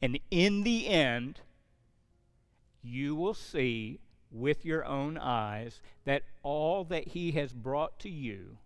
And 0.00 0.18
in 0.30 0.62
the 0.62 0.86
end, 0.88 1.40
you 2.82 3.14
will 3.14 3.34
see 3.34 4.00
with 4.30 4.64
your 4.64 4.84
own 4.84 5.16
eyes 5.18 5.80
that 6.04 6.22
all 6.42 6.84
that 6.84 7.08
He 7.08 7.32
has 7.32 7.52
brought 7.52 7.98
to 8.00 8.10
you, 8.10 8.58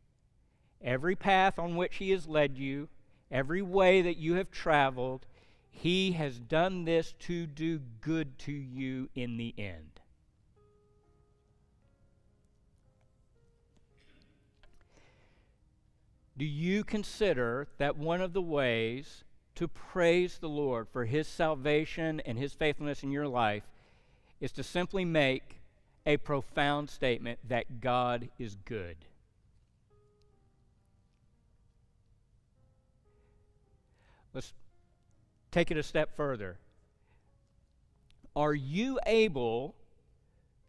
every 0.82 1.16
path 1.16 1.58
on 1.58 1.76
which 1.76 1.96
He 1.96 2.10
has 2.10 2.26
led 2.26 2.58
you, 2.58 2.88
every 3.30 3.62
way 3.62 4.02
that 4.02 4.16
you 4.16 4.34
have 4.34 4.50
traveled, 4.50 5.26
He 5.70 6.12
has 6.12 6.38
done 6.38 6.84
this 6.84 7.12
to 7.20 7.46
do 7.46 7.80
good 8.00 8.38
to 8.40 8.52
you 8.52 9.08
in 9.14 9.36
the 9.36 9.54
end. 9.56 10.00
Do 16.36 16.46
you 16.46 16.82
consider 16.82 17.68
that 17.78 17.96
one 17.96 18.20
of 18.20 18.32
the 18.32 18.42
ways 18.42 19.22
to 19.54 19.68
praise 19.68 20.38
the 20.38 20.48
Lord 20.48 20.88
for 20.88 21.04
His 21.04 21.28
salvation 21.28 22.20
and 22.20 22.38
His 22.38 22.54
faithfulness 22.54 23.02
in 23.02 23.10
your 23.10 23.28
life 23.28 23.64
is 24.42 24.50
to 24.50 24.62
simply 24.64 25.04
make 25.04 25.60
a 26.04 26.16
profound 26.16 26.90
statement 26.90 27.38
that 27.48 27.80
God 27.80 28.28
is 28.40 28.56
good. 28.64 28.96
Let's 34.34 34.52
take 35.52 35.70
it 35.70 35.76
a 35.76 35.82
step 35.84 36.16
further. 36.16 36.58
Are 38.34 38.52
you 38.52 38.98
able 39.06 39.76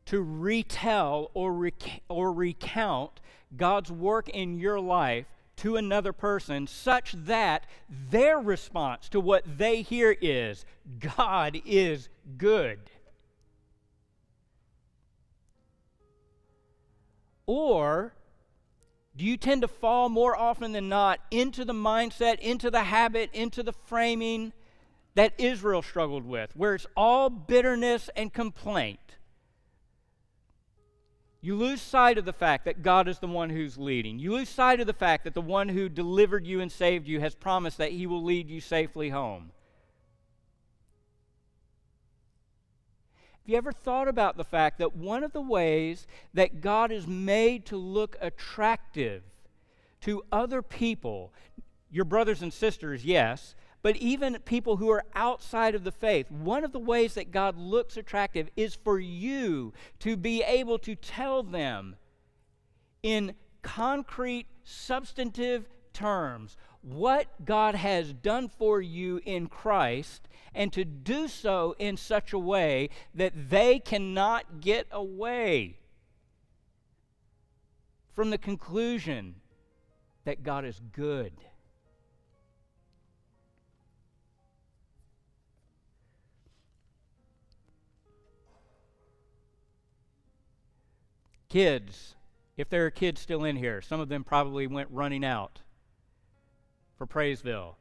to 0.06 0.22
retell 0.22 1.32
or, 1.34 1.52
rec- 1.52 2.04
or 2.10 2.32
recount 2.32 3.22
God's 3.58 3.92
work 3.92 4.30
in 4.30 4.60
your 4.60 4.80
life 4.80 5.26
to 5.58 5.78
another 5.78 6.14
person 6.14 6.68
such 6.68 7.14
that 7.14 7.66
their 7.90 8.38
response 8.38 9.10
to 9.10 9.20
what 9.20 9.44
they 9.58 9.82
hear 9.82 10.16
is 10.22 10.64
God 11.00 11.60
is 11.66 12.10
good? 12.38 12.78
Or 17.46 18.14
do 19.16 19.26
you 19.26 19.38
tend 19.38 19.62
to 19.62 19.68
fall 19.68 20.10
more 20.10 20.36
often 20.36 20.72
than 20.72 20.90
not 20.90 21.20
into 21.30 21.66
the 21.66 21.74
mindset, 21.74 22.40
into 22.40 22.72
the 22.72 22.84
habit, 22.84 23.30
into 23.34 23.62
the 23.64 23.74
framing 23.74 24.54
that 25.16 25.34
Israel 25.38 25.82
struggled 25.82 26.26
with, 26.26 26.56
where 26.56 26.74
it's 26.74 26.88
all 26.98 27.30
bitterness 27.30 28.10
and 28.16 28.34
complaint? 28.34 29.00
You 31.42 31.56
lose 31.56 31.82
sight 31.82 32.18
of 32.18 32.24
the 32.24 32.32
fact 32.32 32.64
that 32.66 32.82
God 32.82 33.10
is 33.10 33.20
the 33.20 33.28
one 33.28 33.50
who's 33.50 33.78
leading. 33.78 34.18
You 34.18 34.32
lose 34.32 34.48
sight 34.48 34.80
of 34.80 34.88
the 34.88 34.94
fact 34.94 35.26
that 35.26 35.34
the 35.34 35.42
one 35.42 35.68
who 35.68 35.90
delivered 35.90 36.48
you 36.48 36.62
and 36.62 36.72
saved 36.72 37.06
you 37.06 37.20
has 37.20 37.36
promised 37.36 37.78
that 37.80 37.92
he 37.92 38.08
will 38.08 38.24
lead 38.24 38.50
you 38.50 38.62
safely 38.62 39.10
home. 39.10 39.52
Have 43.44 43.50
you 43.50 43.58
ever 43.58 43.74
thought 43.74 44.08
about 44.08 44.38
the 44.38 44.46
fact 44.46 44.78
that 44.78 44.96
one 44.96 45.22
of 45.22 45.34
the 45.34 45.42
ways 45.42 46.08
that 46.34 46.62
God 46.62 46.94
is 46.94 47.06
made 47.06 47.66
to 47.66 47.76
look 47.76 48.16
attractive 48.22 49.22
to 50.00 50.24
other 50.32 50.62
people, 50.62 51.34
your 51.92 52.06
brothers 52.06 52.42
and 52.42 52.54
sisters, 52.54 53.04
yes, 53.04 53.54
but 53.82 53.98
even 53.98 54.38
people 54.46 54.78
who 54.78 54.90
are 54.90 55.04
outside 55.14 55.76
of 55.76 55.84
the 55.84 55.92
faith, 55.92 56.32
one 56.32 56.64
of 56.64 56.72
the 56.72 56.80
ways 56.80 57.16
that 57.16 57.32
God 57.32 57.58
looks 57.58 57.98
attractive 57.98 58.50
is 58.56 58.76
for 58.76 58.98
you 58.98 59.74
to 60.00 60.16
be 60.16 60.42
able 60.42 60.80
to 60.80 60.96
tell 60.96 61.44
them 61.44 61.98
in 63.02 63.34
concrete, 63.62 64.48
substantive 64.64 65.68
terms 65.92 66.56
what 66.84 67.46
God 67.46 67.76
has 67.76 68.14
done 68.14 68.50
for 68.50 68.82
you 68.82 69.22
in 69.26 69.48
Christ 69.48 70.28
and 70.54 70.72
to 70.74 70.84
do 70.84 71.28
so 71.28 71.76
in 71.80 71.98
such 71.98 72.34
a 72.34 72.40
way 72.40 72.90
that 73.16 73.50
they 73.50 73.80
cannot 73.80 74.60
get 74.60 74.88
away 74.92 75.78
from 78.12 78.30
the 78.30 78.38
conclusion 78.38 79.36
that 80.26 80.44
God 80.44 80.66
is 80.66 80.80
good. 80.92 81.34
Kids, 91.50 92.16
if 92.58 92.68
there 92.68 92.86
are 92.86 92.92
kids 92.92 93.22
still 93.22 93.44
in 93.44 93.56
here, 93.56 93.82
some 93.82 94.00
of 94.00 94.10
them 94.10 94.24
probably 94.24 94.68
went 94.68 94.90
running 94.92 95.24
out 95.24 95.63
for 96.98 97.08
Praiseville. 97.08 97.76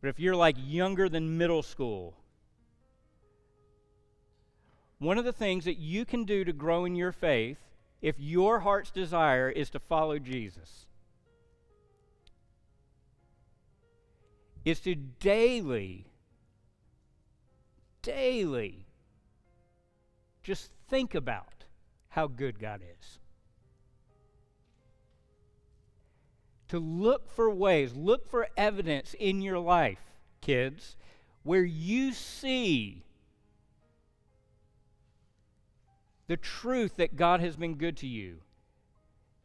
But 0.00 0.08
if 0.08 0.20
you're 0.20 0.36
like 0.36 0.56
younger 0.58 1.08
than 1.08 1.38
middle 1.38 1.62
school, 1.62 2.14
one 4.98 5.18
of 5.18 5.24
the 5.24 5.32
things 5.32 5.64
that 5.64 5.78
you 5.78 6.04
can 6.04 6.24
do 6.24 6.44
to 6.44 6.52
grow 6.52 6.84
in 6.84 6.94
your 6.94 7.12
faith, 7.12 7.58
if 8.02 8.16
your 8.18 8.60
heart's 8.60 8.90
desire 8.90 9.48
is 9.48 9.70
to 9.70 9.78
follow 9.78 10.18
Jesus, 10.18 10.86
is 14.64 14.80
to 14.80 14.94
daily, 14.94 16.06
daily 18.02 18.86
just 20.42 20.70
think 20.88 21.14
about 21.14 21.64
how 22.08 22.26
good 22.26 22.58
God 22.58 22.80
is. 22.82 23.18
To 26.74 26.80
look 26.80 27.30
for 27.30 27.48
ways, 27.48 27.94
look 27.94 28.28
for 28.28 28.48
evidence 28.56 29.14
in 29.20 29.40
your 29.40 29.60
life, 29.60 30.00
kids, 30.40 30.96
where 31.44 31.62
you 31.62 32.12
see 32.12 33.04
the 36.26 36.36
truth 36.36 36.96
that 36.96 37.14
God 37.14 37.38
has 37.38 37.54
been 37.54 37.76
good 37.76 37.96
to 37.98 38.08
you. 38.08 38.38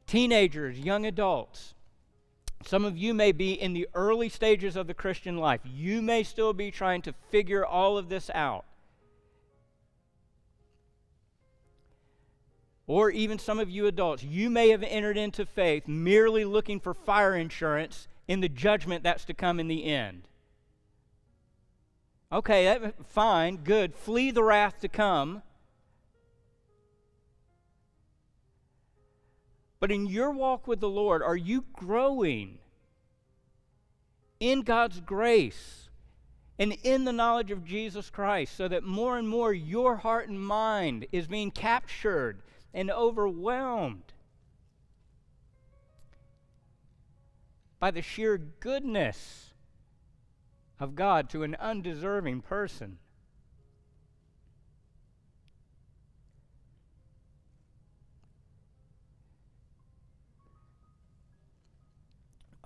Teenagers, 0.08 0.80
young 0.80 1.06
adults, 1.06 1.76
some 2.66 2.84
of 2.84 2.98
you 2.98 3.14
may 3.14 3.32
be 3.32 3.54
in 3.54 3.74
the 3.74 3.88
early 3.94 4.28
stages 4.28 4.76
of 4.76 4.88
the 4.88 4.96
Christian 4.96 5.38
life. 5.38 5.62
You 5.64 6.02
may 6.02 6.24
still 6.24 6.54
be 6.54 6.72
trying 6.72 7.04
to 7.04 7.14
figure 7.30 7.64
all 7.64 7.96
of 7.96 8.10
this 8.10 8.32
out. 8.34 8.66
Or 12.90 13.12
even 13.12 13.38
some 13.38 13.60
of 13.60 13.70
you 13.70 13.86
adults, 13.86 14.24
you 14.24 14.50
may 14.50 14.70
have 14.70 14.82
entered 14.82 15.16
into 15.16 15.46
faith 15.46 15.88
merely 15.88 16.44
looking 16.44 16.80
for 16.80 16.96
fire 16.96 17.36
insurance 17.36 18.08
in 18.28 18.40
the 18.40 18.50
judgment 18.50 19.04
that's 19.04 19.26
to 19.26 19.34
come 19.36 19.60
in 19.60 19.68
the 19.68 19.86
end. 19.86 20.28
Okay, 22.32 22.66
that, 22.66 22.96
fine, 23.08 23.58
good. 23.58 23.94
Flee 23.94 24.32
the 24.32 24.44
wrath 24.44 24.80
to 24.82 24.88
come. 24.88 25.44
But 29.80 29.92
in 29.92 30.08
your 30.08 30.32
walk 30.32 30.68
with 30.68 30.80
the 30.80 30.90
Lord, 30.90 31.22
are 31.22 31.38
you 31.38 31.66
growing 31.74 32.58
in 34.40 34.64
God's 34.64 35.00
grace 35.00 35.90
and 36.58 36.76
in 36.82 37.06
the 37.06 37.14
knowledge 37.14 37.52
of 37.52 37.66
Jesus 37.66 38.10
Christ 38.10 38.58
so 38.58 38.68
that 38.68 38.84
more 38.84 39.20
and 39.20 39.30
more 39.30 39.54
your 39.54 39.98
heart 39.98 40.28
and 40.28 40.44
mind 40.44 41.06
is 41.12 41.28
being 41.28 41.52
captured 41.52 42.42
and 42.74 42.92
overwhelmed 42.92 44.14
by 47.80 47.92
the 47.92 48.02
sheer 48.02 48.38
goodness 48.38 49.54
of 50.80 50.96
God 50.96 51.30
to 51.30 51.44
an 51.44 51.56
undeserving 51.56 52.42
person. 52.42 53.00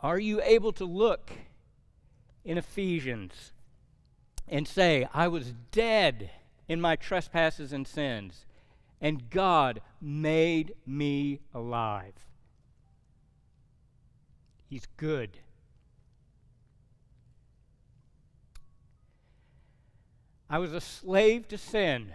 Are 0.04 0.20
you 0.20 0.42
able 0.44 0.74
to 0.74 0.86
look 0.86 1.32
in 2.44 2.58
Ephesians 2.58 3.54
and 4.50 4.68
say, 4.68 5.08
I 5.14 5.30
was 5.30 5.54
dead 5.72 6.30
in 6.68 6.82
my 6.82 6.98
trespasses 6.98 7.72
and 7.72 7.88
sins, 7.88 8.46
and 9.04 9.30
God 9.30 9.82
made 10.02 10.74
me 10.86 11.42
alive? 11.54 12.14
He's 14.70 14.88
good. 14.98 15.38
I 20.50 20.58
was 20.58 20.72
a 20.72 20.80
slave 20.80 21.50
to 21.50 21.58
sin. 21.58 22.14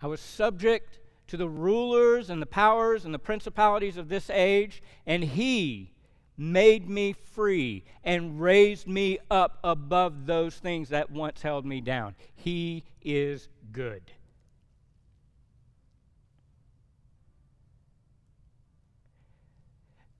I 0.00 0.06
was 0.06 0.20
subject 0.20 1.00
to 1.26 1.36
the 1.36 1.48
rulers 1.48 2.30
and 2.30 2.40
the 2.40 2.46
powers 2.46 3.04
and 3.04 3.12
the 3.12 3.18
principalities 3.18 3.96
of 3.96 4.08
this 4.08 4.30
age, 4.30 4.80
and 5.06 5.24
He 5.24 5.92
made 6.40 6.88
me 6.88 7.12
free 7.12 7.84
and 8.02 8.40
raised 8.40 8.86
me 8.86 9.18
up 9.30 9.58
above 9.62 10.24
those 10.24 10.56
things 10.56 10.88
that 10.88 11.10
once 11.10 11.42
held 11.42 11.66
me 11.66 11.82
down. 11.82 12.14
He 12.34 12.82
is 13.02 13.46
good. 13.72 14.10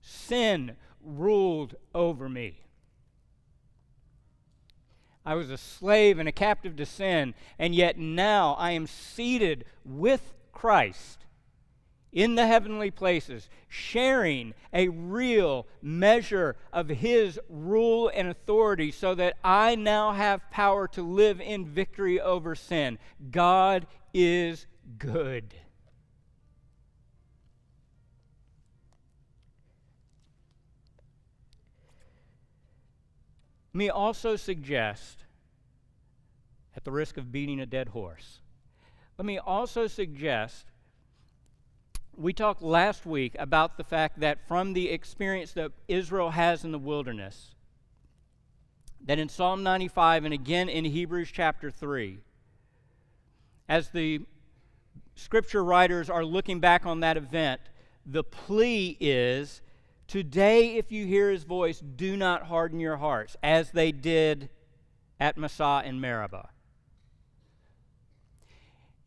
Sin 0.01 0.75
ruled 1.03 1.73
over 1.95 2.29
me. 2.29 2.59
I 5.25 5.33
was 5.33 5.49
a 5.49 5.57
slave 5.57 6.19
and 6.19 6.29
a 6.29 6.31
captive 6.31 6.75
to 6.75 6.85
sin, 6.85 7.33
and 7.57 7.73
yet 7.73 7.97
now 7.97 8.53
I 8.59 8.71
am 8.71 8.85
seated 8.85 9.65
with 9.83 10.35
Christ 10.51 11.25
in 12.11 12.35
the 12.35 12.45
heavenly 12.45 12.91
places, 12.91 13.49
sharing 13.69 14.53
a 14.73 14.89
real 14.89 15.65
measure 15.81 16.55
of 16.73 16.89
His 16.89 17.39
rule 17.49 18.11
and 18.13 18.27
authority, 18.27 18.91
so 18.91 19.15
that 19.15 19.37
I 19.43 19.75
now 19.75 20.11
have 20.11 20.49
power 20.51 20.87
to 20.89 21.01
live 21.01 21.39
in 21.39 21.65
victory 21.65 22.19
over 22.19 22.55
sin. 22.55 22.99
God 23.31 23.87
is 24.13 24.67
good. 24.97 25.53
Let 33.73 33.77
me 33.77 33.89
also 33.89 34.35
suggest, 34.35 35.23
at 36.75 36.83
the 36.83 36.91
risk 36.91 37.15
of 37.15 37.31
beating 37.31 37.61
a 37.61 37.65
dead 37.65 37.87
horse, 37.89 38.41
let 39.17 39.25
me 39.25 39.37
also 39.37 39.87
suggest 39.87 40.65
we 42.17 42.33
talked 42.33 42.61
last 42.61 43.05
week 43.05 43.35
about 43.39 43.77
the 43.77 43.83
fact 43.83 44.19
that 44.19 44.47
from 44.47 44.73
the 44.73 44.89
experience 44.89 45.53
that 45.53 45.71
Israel 45.87 46.31
has 46.31 46.63
in 46.63 46.71
the 46.71 46.79
wilderness, 46.79 47.55
that 49.05 49.19
in 49.19 49.29
Psalm 49.29 49.63
95 49.63 50.25
and 50.25 50.33
again 50.33 50.69
in 50.69 50.85
Hebrews 50.85 51.29
chapter 51.31 51.71
3, 51.71 52.19
as 53.67 53.89
the 53.89 54.21
scripture 55.15 55.63
writers 55.63 56.09
are 56.09 56.25
looking 56.25 56.59
back 56.59 56.85
on 56.85 56.99
that 56.99 57.17
event, 57.17 57.61
the 58.05 58.23
plea 58.23 58.97
is 58.99 59.61
Today, 60.11 60.75
if 60.75 60.91
you 60.91 61.05
hear 61.05 61.31
his 61.31 61.45
voice, 61.45 61.79
do 61.79 62.17
not 62.17 62.47
harden 62.47 62.81
your 62.81 62.97
hearts, 62.97 63.37
as 63.41 63.71
they 63.71 63.93
did 63.93 64.49
at 65.21 65.37
Massah 65.37 65.83
and 65.85 66.01
Meribah. 66.01 66.49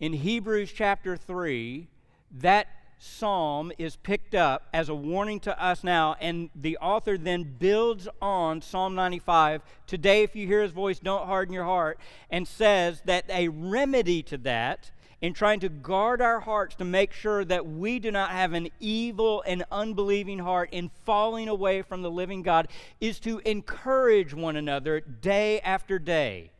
In 0.00 0.14
Hebrews 0.14 0.72
chapter 0.72 1.14
3, 1.14 1.88
that 2.30 2.68
psalm 2.98 3.72
is 3.78 3.96
picked 3.96 4.34
up 4.34 4.68
as 4.72 4.88
a 4.88 4.94
warning 4.94 5.40
to 5.40 5.62
us 5.62 5.84
now, 5.84 6.16
and 6.20 6.50
the 6.54 6.76
author 6.78 7.18
then 7.18 7.42
builds 7.58 8.08
on 8.20 8.60
Psalm 8.62 8.94
95. 8.94 9.62
Today, 9.86 10.22
if 10.22 10.34
you 10.34 10.46
hear 10.46 10.62
his 10.62 10.72
voice, 10.72 10.98
don't 10.98 11.26
harden 11.26 11.52
your 11.52 11.64
heart, 11.64 11.98
and 12.30 12.46
says 12.46 13.02
that 13.04 13.24
a 13.28 13.48
remedy 13.48 14.22
to 14.22 14.38
that 14.38 14.90
in 15.20 15.32
trying 15.32 15.60
to 15.60 15.68
guard 15.68 16.20
our 16.20 16.40
hearts 16.40 16.74
to 16.76 16.84
make 16.84 17.12
sure 17.12 17.44
that 17.44 17.66
we 17.66 17.98
do 17.98 18.10
not 18.10 18.30
have 18.30 18.52
an 18.52 18.68
evil 18.78 19.42
and 19.46 19.64
unbelieving 19.72 20.38
heart 20.38 20.68
in 20.70 20.90
falling 21.04 21.48
away 21.48 21.80
from 21.80 22.02
the 22.02 22.10
living 22.10 22.42
God 22.42 22.68
is 23.00 23.18
to 23.20 23.38
encourage 23.46 24.34
one 24.34 24.56
another 24.56 25.00
day 25.00 25.60
after 25.60 25.98
day. 25.98 26.50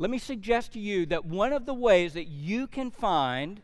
Let 0.00 0.08
me 0.08 0.16
suggest 0.16 0.72
to 0.72 0.80
you 0.80 1.04
that 1.06 1.26
one 1.26 1.52
of 1.52 1.66
the 1.66 1.74
ways 1.74 2.14
that 2.14 2.26
you 2.26 2.66
can 2.66 2.90
find 2.90 3.60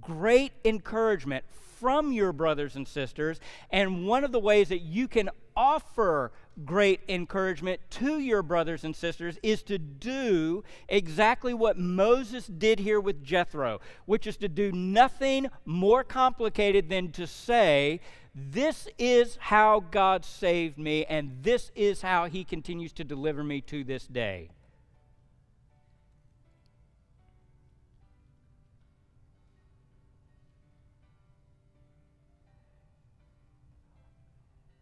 great 0.00 0.52
encouragement 0.64 1.44
from 1.50 2.12
your 2.12 2.32
brothers 2.32 2.76
and 2.76 2.86
sisters, 2.86 3.40
and 3.68 4.06
one 4.06 4.22
of 4.22 4.30
the 4.30 4.38
ways 4.38 4.68
that 4.68 4.82
you 4.82 5.08
can 5.08 5.28
offer 5.56 6.30
great 6.64 7.00
encouragement 7.08 7.80
to 7.90 8.20
your 8.20 8.44
brothers 8.44 8.84
and 8.84 8.94
sisters 8.94 9.40
is 9.42 9.64
to 9.64 9.76
do 9.76 10.62
exactly 10.88 11.52
what 11.52 11.76
Moses 11.76 12.46
did 12.46 12.78
here 12.78 13.00
with 13.00 13.24
Jethro, 13.24 13.80
which 14.04 14.28
is 14.28 14.36
to 14.36 14.48
do 14.48 14.70
nothing 14.70 15.48
more 15.64 16.04
complicated 16.04 16.88
than 16.88 17.10
to 17.10 17.26
say, 17.26 17.98
This 18.36 18.86
is 18.98 19.36
how 19.40 19.80
God 19.90 20.24
saved 20.24 20.78
me, 20.78 21.04
and 21.06 21.38
this 21.42 21.72
is 21.74 22.02
how 22.02 22.26
he 22.26 22.44
continues 22.44 22.92
to 22.92 23.02
deliver 23.02 23.42
me 23.42 23.60
to 23.62 23.82
this 23.82 24.06
day. 24.06 24.50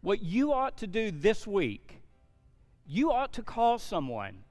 What 0.05 0.21
you 0.21 0.53
ought 0.53 0.77
to 0.77 0.85
do 0.85 1.09
this 1.09 1.47
week, 1.47 1.99
you 2.85 3.11
ought 3.11 3.33
to 3.33 3.41
call 3.41 3.79
someone 3.79 4.43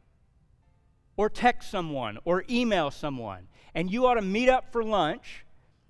or 1.17 1.31
text 1.31 1.71
someone 1.71 2.19
or 2.25 2.45
email 2.51 2.91
someone, 2.91 3.47
and 3.73 3.89
you 3.89 4.05
ought 4.05 4.15
to 4.15 4.21
meet 4.21 4.49
up 4.49 4.73
for 4.73 4.83
lunch, 4.83 5.45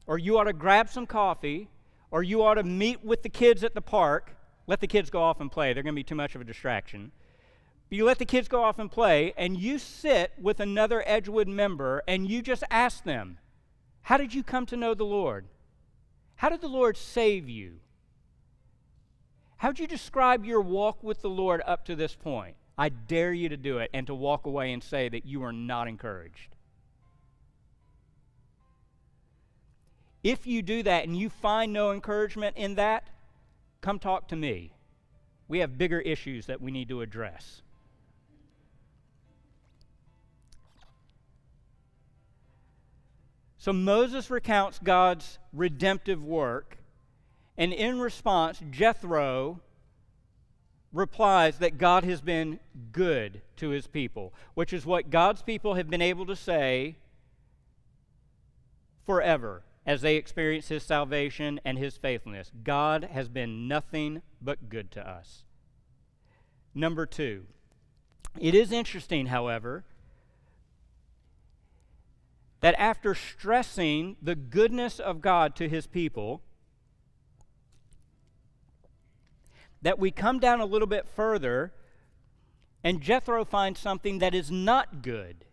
or 0.07 0.19
you 0.19 0.37
ought 0.37 0.45
to 0.45 0.53
grab 0.53 0.91
some 0.91 1.07
coffee, 1.07 1.71
or 2.11 2.23
you 2.23 2.43
ought 2.43 2.57
to 2.57 2.63
meet 2.63 3.03
with 3.03 3.23
the 3.23 3.31
kids 3.31 3.65
at 3.65 3.73
the 3.73 3.81
park. 3.81 4.37
Let 4.67 4.83
the 4.83 4.87
kids 4.87 5.09
go 5.09 5.23
off 5.23 5.41
and 5.41 5.51
play, 5.51 5.73
they're 5.73 5.83
going 5.83 5.95
to 5.95 5.99
be 5.99 6.05
too 6.05 6.15
much 6.15 6.35
of 6.35 6.43
a 6.43 6.45
distraction. 6.45 7.11
But 7.89 7.97
you 7.97 8.05
let 8.05 8.19
the 8.19 8.27
kids 8.27 8.49
go 8.49 8.63
off 8.63 8.79
and 8.79 8.93
play, 8.93 9.33
and 9.35 9.57
you 9.57 9.79
sit 9.79 10.33
with 10.39 10.61
another 10.61 11.03
Edgewood 11.07 11.49
member 11.49 12.03
and 12.07 12.29
you 12.29 12.43
just 12.43 12.65
ask 12.71 13.03
them, 13.05 13.39
How 14.03 14.19
did 14.19 14.35
you 14.35 14.43
come 14.43 14.67
to 14.67 14.77
know 14.77 14.93
the 14.93 15.05
Lord? 15.05 15.47
How 16.35 16.51
did 16.51 16.61
the 16.61 16.69
Lord 16.69 16.99
save 16.99 17.49
you? 17.49 17.79
How'd 19.65 19.79
you 19.79 19.87
describe 19.87 20.45
your 20.45 20.61
walk 20.61 21.03
with 21.03 21.23
the 21.23 21.31
Lord 21.31 21.63
up 21.65 21.87
to 21.87 21.97
this 21.97 22.15
point? 22.15 22.55
I 22.77 22.91
dare 22.91 23.33
you 23.33 23.49
to 23.49 23.57
do 23.57 23.79
it 23.79 23.89
and 23.95 24.07
to 24.09 24.15
walk 24.15 24.45
away 24.45 24.75
and 24.75 24.85
say 24.85 25.09
that 25.09 25.25
you 25.25 25.43
are 25.43 25.55
not 25.55 25.89
encouraged. 25.89 26.55
If 30.23 30.47
you 30.47 30.61
do 30.61 30.83
that 30.83 31.05
and 31.05 31.17
you 31.17 31.31
find 31.31 31.73
no 31.73 31.93
encouragement 31.93 32.59
in 32.59 32.75
that, 32.75 33.09
come 33.81 33.99
talk 33.99 34.29
to 34.29 34.37
me. 34.37 34.75
We 35.49 35.61
have 35.61 35.79
bigger 35.79 36.01
issues 36.01 36.45
that 36.45 36.61
we 36.61 36.71
need 36.71 36.91
to 36.91 37.01
address. 37.01 37.63
So 43.57 43.73
Moses 43.73 44.29
recounts 44.29 44.79
God's 44.79 45.39
redemptive 45.55 46.23
work 46.23 46.77
and 47.57 47.73
in 47.73 48.01
response, 48.01 48.61
Jethro 48.71 49.61
replies 50.93 51.59
that 51.59 51.79
God 51.79 52.05
has 52.05 52.21
been 52.21 52.61
good 52.93 53.43
to 53.57 53.71
his 53.71 53.87
people, 53.87 54.33
which 54.55 54.73
is 54.73 54.87
what 54.87 55.11
God's 55.11 55.43
people 55.43 55.75
have 55.75 55.91
been 55.91 56.03
able 56.03 56.27
to 56.27 56.37
say 56.37 56.97
forever 59.05 59.63
as 59.87 60.01
they 60.01 60.17
experience 60.17 60.69
his 60.69 60.83
salvation 60.83 61.61
and 61.65 61.79
his 61.79 61.97
faithfulness. 61.97 62.51
God 62.63 63.09
has 63.13 63.29
been 63.29 63.69
nothing 63.69 64.23
but 64.41 64.69
good 64.69 64.91
to 64.93 65.07
us. 65.07 65.45
Number 66.75 67.07
two, 67.07 67.45
it 68.41 68.55
is 68.55 68.73
interesting, 68.73 69.27
however, 69.27 69.85
that 72.61 72.75
after 72.79 73.15
stressing 73.15 74.17
the 74.23 74.35
goodness 74.35 74.99
of 74.99 75.21
God 75.21 75.55
to 75.57 75.69
his 75.69 75.87
people, 75.87 76.41
that 79.85 79.99
we 79.99 80.11
come 80.11 80.41
down 80.41 80.61
a 80.61 80.67
little 80.67 80.89
bit 80.89 81.07
further 81.15 81.71
and 82.83 83.03
Jethro 83.03 83.45
finds 83.45 83.79
something 83.79 84.19
that 84.19 84.35
is 84.35 84.51
not 84.51 85.03
good. 85.03 85.45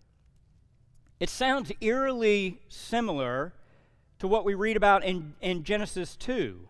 It 1.19 1.29
sounds 1.29 1.71
eerily 1.81 2.61
similar 2.69 3.53
to 4.19 4.27
what 4.27 4.45
we 4.45 4.53
read 4.53 4.77
about 4.77 5.03
in, 5.03 5.33
in 5.41 5.63
Genesis 5.63 6.15
2, 6.15 6.67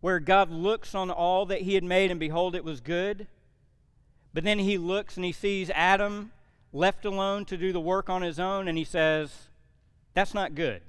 where 0.00 0.20
God 0.20 0.50
looks 0.50 0.94
on 0.94 1.10
all 1.10 1.44
that 1.46 1.62
he 1.62 1.74
had 1.74 1.84
made 1.84 2.10
and 2.10 2.18
behold, 2.18 2.54
it 2.54 2.64
was 2.64 2.80
good. 2.80 3.26
But 4.32 4.44
then 4.44 4.58
he 4.58 4.78
looks 4.78 5.16
and 5.16 5.24
he 5.24 5.32
sees 5.32 5.68
Adam 5.70 6.32
left 6.72 7.04
alone 7.04 7.44
to 7.44 7.58
do 7.58 7.72
the 7.72 7.80
work 7.80 8.08
on 8.08 8.22
his 8.22 8.40
own, 8.40 8.68
and 8.68 8.78
he 8.78 8.84
says, 8.84 9.48
That's 10.14 10.34
not 10.34 10.54
good. 10.54 10.82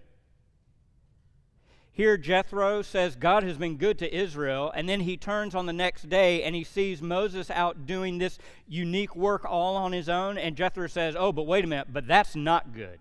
Here, 1.93 2.15
Jethro 2.17 2.81
says 2.81 3.15
God 3.15 3.43
has 3.43 3.57
been 3.57 3.75
good 3.75 3.99
to 3.99 4.15
Israel, 4.15 4.71
and 4.73 4.87
then 4.87 5.01
he 5.01 5.17
turns 5.17 5.53
on 5.53 5.65
the 5.65 5.73
next 5.73 6.09
day 6.09 6.41
and 6.43 6.55
he 6.55 6.63
sees 6.63 7.01
Moses 7.01 7.51
out 7.51 7.85
doing 7.85 8.17
this 8.17 8.39
unique 8.67 9.15
work 9.15 9.43
all 9.43 9.75
on 9.75 9.91
his 9.91 10.07
own, 10.07 10.37
and 10.37 10.55
Jethro 10.55 10.87
says, 10.87 11.15
Oh, 11.17 11.33
but 11.33 11.47
wait 11.47 11.65
a 11.65 11.67
minute, 11.67 11.87
but 11.91 12.07
that's 12.07 12.35
not 12.35 12.73
good. 12.73 12.99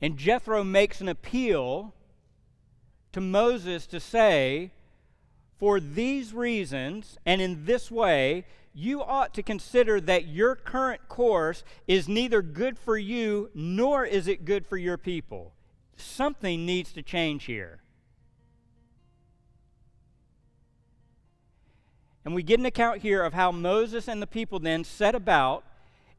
And 0.00 0.16
Jethro 0.16 0.64
makes 0.64 1.00
an 1.00 1.08
appeal 1.08 1.94
to 3.12 3.20
Moses 3.20 3.86
to 3.88 4.00
say, 4.00 4.72
For 5.58 5.80
these 5.80 6.32
reasons 6.32 7.18
and 7.26 7.40
in 7.40 7.66
this 7.66 7.90
way, 7.90 8.44
you 8.78 9.02
ought 9.02 9.32
to 9.32 9.42
consider 9.42 10.02
that 10.02 10.28
your 10.28 10.54
current 10.54 11.08
course 11.08 11.64
is 11.88 12.10
neither 12.10 12.42
good 12.42 12.78
for 12.78 12.98
you 12.98 13.48
nor 13.54 14.04
is 14.04 14.28
it 14.28 14.44
good 14.44 14.66
for 14.66 14.76
your 14.76 14.98
people. 14.98 15.54
Something 15.96 16.66
needs 16.66 16.92
to 16.92 17.00
change 17.00 17.44
here. 17.44 17.80
And 22.22 22.34
we 22.34 22.42
get 22.42 22.60
an 22.60 22.66
account 22.66 23.00
here 23.00 23.22
of 23.22 23.32
how 23.32 23.50
Moses 23.50 24.08
and 24.08 24.20
the 24.20 24.26
people 24.26 24.58
then 24.58 24.84
set 24.84 25.14
about 25.14 25.64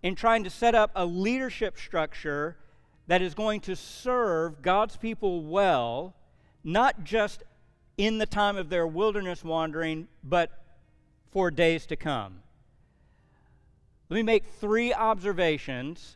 in 0.02 0.16
trying 0.16 0.44
to 0.44 0.50
set 0.50 0.74
up 0.74 0.90
a 0.96 1.06
leadership 1.06 1.78
structure 1.78 2.58
that 3.06 3.22
is 3.22 3.36
going 3.36 3.62
to 3.62 3.76
serve 3.76 4.64
God's 4.64 4.98
people 4.98 5.44
well, 5.44 6.16
not 6.64 7.04
just 7.04 7.44
in 8.00 8.18
the 8.18 8.26
time 8.26 8.58
of 8.58 8.70
their 8.70 8.88
wilderness 8.88 9.44
wandering, 9.44 10.08
but 10.24 10.64
for 11.30 11.52
days 11.52 11.86
to 11.86 11.96
come. 11.96 12.40
Let 14.10 14.16
me 14.16 14.24
make 14.24 14.46
three 14.46 14.94
observations 14.94 16.16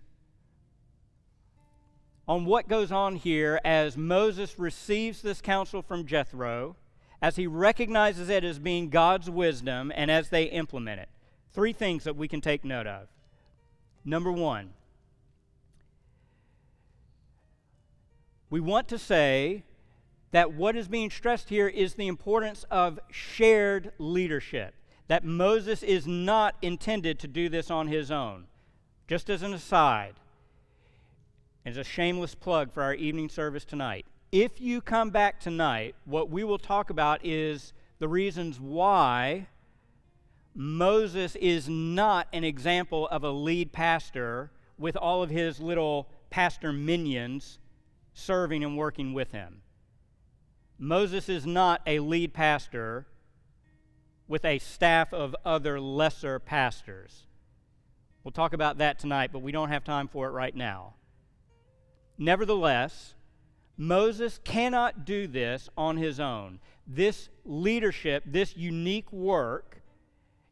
on 2.28 2.46
what 2.46 2.70
goes 2.70 2.92
on 2.92 3.18
here 3.18 3.60
as 3.66 3.98
Moses 3.98 4.58
receives 4.58 5.22
this 5.22 5.42
counsel 5.42 5.82
from 5.82 6.06
Jethro, 6.06 6.78
as 7.22 7.36
he 7.36 7.48
recognizes 7.48 8.30
it 8.30 8.46
as 8.46 8.60
being 8.60 8.90
God's 8.90 9.30
wisdom, 9.30 9.92
and 9.94 10.10
as 10.10 10.30
they 10.30 10.46
implement 10.46 11.02
it. 11.02 11.10
Three 11.52 11.74
things 11.74 12.06
that 12.06 12.16
we 12.16 12.30
can 12.30 12.40
take 12.40 12.64
note 12.64 12.88
of. 12.88 13.08
Number 14.06 14.32
one, 14.32 14.70
we 18.50 18.62
want 18.62 18.88
to 18.88 18.98
say 18.98 19.64
that 20.32 20.54
what 20.54 20.78
is 20.78 20.88
being 20.88 21.10
stressed 21.10 21.50
here 21.50 21.68
is 21.68 21.96
the 21.96 22.08
importance 22.08 22.66
of 22.72 23.00
shared 23.12 23.92
leadership. 23.98 24.74
That 25.08 25.26
Moses 25.26 25.84
is 25.84 26.08
not 26.08 26.56
intended 26.62 27.20
to 27.20 27.28
do 27.28 27.50
this 27.50 27.70
on 27.70 27.88
his 27.88 28.12
own. 28.12 28.46
Just 29.08 29.30
as 29.30 29.42
an 29.42 29.54
aside, 29.54 30.16
as 31.66 31.78
a 31.78 31.84
shameless 31.84 32.36
plug 32.36 32.72
for 32.72 32.82
our 32.84 32.94
evening 32.94 33.30
service 33.30 33.66
tonight, 33.66 34.06
if 34.32 34.62
you 34.62 34.80
come 34.80 35.10
back 35.10 35.40
tonight, 35.40 35.96
what 36.06 36.30
we 36.30 36.44
will 36.44 36.58
talk 36.58 36.90
about 36.90 37.26
is 37.26 37.74
the 38.00 38.08
reasons 38.08 38.60
why 38.60 39.48
Moses 40.56 41.36
is 41.36 41.68
not 41.68 42.28
an 42.32 42.44
example 42.44 43.08
of 43.10 43.24
a 43.24 43.32
lead 43.32 43.72
pastor 43.72 44.52
with 44.78 44.96
all 44.96 45.22
of 45.22 45.30
his 45.30 45.60
little 45.60 46.08
pastor 46.30 46.72
minions 46.72 47.60
serving 48.14 48.64
and 48.64 48.78
working 48.78 49.14
with 49.14 49.32
him. 49.32 49.62
Moses 50.78 51.30
is 51.30 51.46
not 51.46 51.82
a 51.86 52.00
lead 52.00 52.34
pastor 52.34 53.06
with 54.32 54.46
a 54.46 54.60
staff 54.60 55.14
of 55.14 55.36
other 55.44 55.78
lesser 55.78 56.40
pastors. 56.40 57.28
We'll 58.24 58.32
talk 58.32 58.54
about 58.54 58.78
that 58.78 58.98
tonight, 58.98 59.32
but 59.34 59.42
we 59.42 59.52
don't 59.52 59.68
have 59.68 59.84
time 59.84 60.08
for 60.08 60.26
it 60.26 60.32
right 60.32 60.56
now. 60.56 60.94
Nevertheless, 62.18 63.16
Moses 63.76 64.40
cannot 64.46 65.04
do 65.04 65.28
this 65.28 65.68
on 65.76 65.98
his 65.98 66.18
own. 66.18 66.62
This 66.88 67.28
leadership, 67.44 68.24
this 68.26 68.56
unique 68.56 69.12
work, 69.12 69.82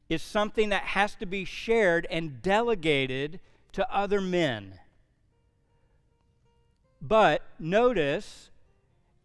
is 0.09 0.21
something 0.21 0.67
that 0.69 0.83
has 0.83 1.15
to 1.15 1.25
be 1.25 1.45
shared 1.45 2.05
and 2.11 2.41
delegated 2.41 3.39
to 3.71 3.89
other 3.95 4.19
men. 4.19 4.77
But 7.01 7.43
notice 7.57 8.51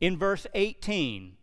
in 0.01 0.17
verse 0.17 0.47
18, 0.55 1.38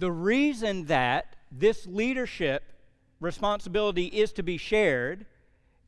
the 0.00 0.10
reason 0.10 0.86
that 0.86 1.36
this 1.52 1.86
leadership 1.86 2.72
responsibility 3.20 4.06
is 4.06 4.32
to 4.32 4.42
be 4.42 4.56
shared, 4.56 5.26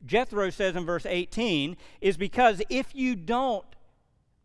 Jethro 0.05 0.49
says 0.51 0.75
in 0.75 0.85
verse 0.85 1.05
18, 1.05 1.75
is 1.99 2.15
because 2.15 2.61
if 2.69 2.93
you 2.93 3.15
don't 3.15 3.65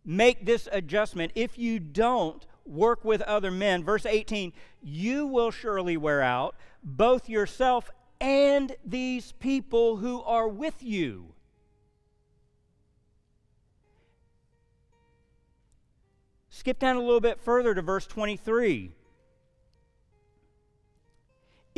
make 0.04 0.46
this 0.46 0.68
adjustment, 0.72 1.32
if 1.34 1.58
you 1.58 1.78
don't 1.78 2.46
work 2.64 3.04
with 3.04 3.20
other 3.22 3.50
men, 3.50 3.84
verse 3.84 4.06
18, 4.06 4.54
you 4.82 5.26
will 5.26 5.50
surely 5.50 5.98
wear 5.98 6.22
out 6.22 6.56
both 6.82 7.28
yourself 7.28 7.90
and 8.20 8.74
these 8.84 9.32
people 9.32 9.96
who 9.96 10.22
are 10.22 10.48
with 10.48 10.82
you. 10.82 11.34
Skip 16.48 16.78
down 16.78 16.96
a 16.96 17.00
little 17.00 17.20
bit 17.20 17.38
further 17.38 17.74
to 17.74 17.82
verse 17.82 18.06
23. 18.06 18.92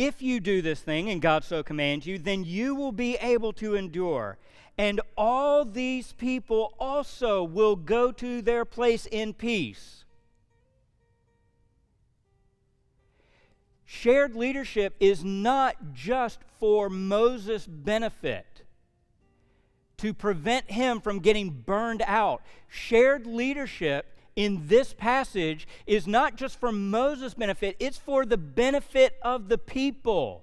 If 0.00 0.22
you 0.22 0.40
do 0.40 0.62
this 0.62 0.80
thing, 0.80 1.10
and 1.10 1.20
God 1.20 1.44
so 1.44 1.62
commands 1.62 2.06
you, 2.06 2.16
then 2.16 2.42
you 2.42 2.74
will 2.74 2.90
be 2.90 3.16
able 3.16 3.52
to 3.52 3.74
endure. 3.74 4.38
And 4.78 4.98
all 5.14 5.62
these 5.62 6.14
people 6.14 6.72
also 6.80 7.44
will 7.44 7.76
go 7.76 8.10
to 8.12 8.40
their 8.40 8.64
place 8.64 9.04
in 9.04 9.34
peace. 9.34 10.06
Shared 13.84 14.34
leadership 14.34 14.96
is 15.00 15.22
not 15.22 15.92
just 15.92 16.38
for 16.58 16.88
Moses' 16.88 17.66
benefit 17.66 18.62
to 19.98 20.14
prevent 20.14 20.70
him 20.70 21.02
from 21.02 21.18
getting 21.18 21.50
burned 21.50 22.02
out. 22.06 22.40
Shared 22.68 23.26
leadership 23.26 24.16
in 24.40 24.68
this 24.68 24.94
passage 24.94 25.68
is 25.86 26.06
not 26.06 26.34
just 26.34 26.58
for 26.58 26.72
Moses' 26.72 27.34
benefit, 27.34 27.76
it's 27.78 27.98
for 27.98 28.24
the 28.24 28.38
benefit 28.38 29.18
of 29.20 29.48
the 29.50 29.58
people. 29.58 30.42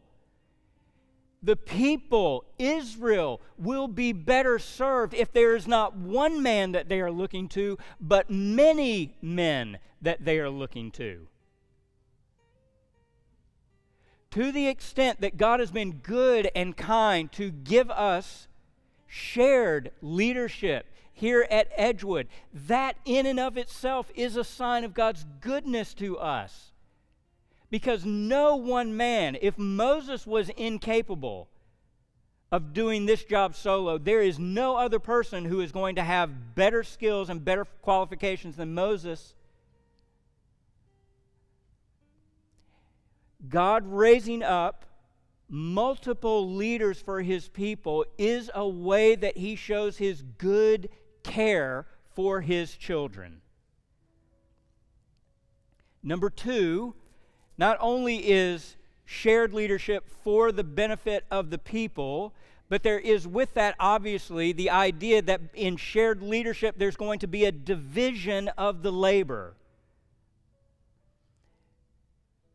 The 1.41 1.55
people, 1.55 2.45
Israel, 2.59 3.41
will 3.57 3.87
be 3.87 4.11
better 4.11 4.59
served 4.59 5.15
if 5.15 5.31
there 5.31 5.55
is 5.55 5.67
not 5.67 5.95
one 5.95 6.43
man 6.43 6.73
that 6.73 6.89
they 6.89 7.01
are 7.01 7.09
looking 7.09 7.47
to, 7.49 7.79
but 7.99 8.29
many 8.29 9.15
men 9.19 9.79
that 10.03 10.23
they 10.23 10.37
are 10.37 10.49
looking 10.49 10.91
to. 10.91 11.27
To 14.31 14.51
the 14.51 14.67
extent 14.67 15.21
that 15.21 15.37
God 15.37 15.59
has 15.59 15.71
been 15.71 15.93
good 15.93 16.51
and 16.53 16.77
kind 16.77 17.31
to 17.31 17.49
give 17.49 17.89
us 17.89 18.47
shared 19.07 19.91
leadership, 20.03 20.85
here 21.17 21.47
at 21.49 21.67
Edgewood. 21.75 22.27
That, 22.53 22.95
in 23.03 23.25
and 23.25 23.39
of 23.39 23.57
itself, 23.57 24.11
is 24.15 24.35
a 24.35 24.43
sign 24.43 24.83
of 24.83 24.93
God's 24.93 25.25
goodness 25.41 25.93
to 25.95 26.17
us. 26.17 26.71
Because 27.69 28.05
no 28.05 28.55
one 28.55 28.95
man, 28.95 29.37
if 29.41 29.57
Moses 29.57 30.25
was 30.27 30.49
incapable 30.49 31.49
of 32.51 32.71
doing 32.71 33.05
this 33.05 33.23
job 33.23 33.55
solo, 33.55 33.97
there 33.97 34.21
is 34.21 34.37
no 34.37 34.77
other 34.77 34.99
person 34.99 35.43
who 35.43 35.59
is 35.59 35.71
going 35.71 35.95
to 35.95 36.03
have 36.03 36.55
better 36.55 36.83
skills 36.83 37.29
and 37.29 37.43
better 37.43 37.65
qualifications 37.81 38.55
than 38.55 38.73
Moses. 38.73 39.33
God 43.49 43.85
raising 43.87 44.43
up 44.43 44.85
multiple 45.49 46.53
leaders 46.53 47.01
for 47.01 47.21
his 47.21 47.47
people 47.49 48.05
is 48.17 48.51
a 48.53 48.67
way 48.67 49.15
that 49.15 49.37
he 49.37 49.55
shows 49.55 49.97
his 49.97 50.21
good 50.37 50.89
care 51.27 51.85
for 52.15 52.41
his 52.41 52.75
children. 52.75 53.41
Number 56.01 56.29
two, 56.29 56.95
not 57.57 57.77
only 57.79 58.17
is 58.17 58.75
shared 59.05 59.53
leadership 59.53 60.09
for 60.23 60.51
the 60.51 60.63
benefit 60.63 61.25
of 61.29 61.49
the 61.49 61.57
people, 61.57 62.33
but 62.69 62.83
there 62.83 62.99
is 62.99 63.27
with 63.27 63.53
that, 63.53 63.75
obviously, 63.79 64.51
the 64.51 64.69
idea 64.69 65.21
that 65.21 65.41
in 65.53 65.77
shared 65.77 66.21
leadership 66.21 66.75
there's 66.77 66.97
going 66.97 67.19
to 67.19 67.27
be 67.27 67.45
a 67.45 67.51
division 67.51 68.49
of 68.57 68.83
the 68.83 68.91
labor. 68.91 69.53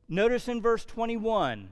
Notice 0.08 0.48
in 0.48 0.60
verse 0.60 0.84
21 0.84 1.70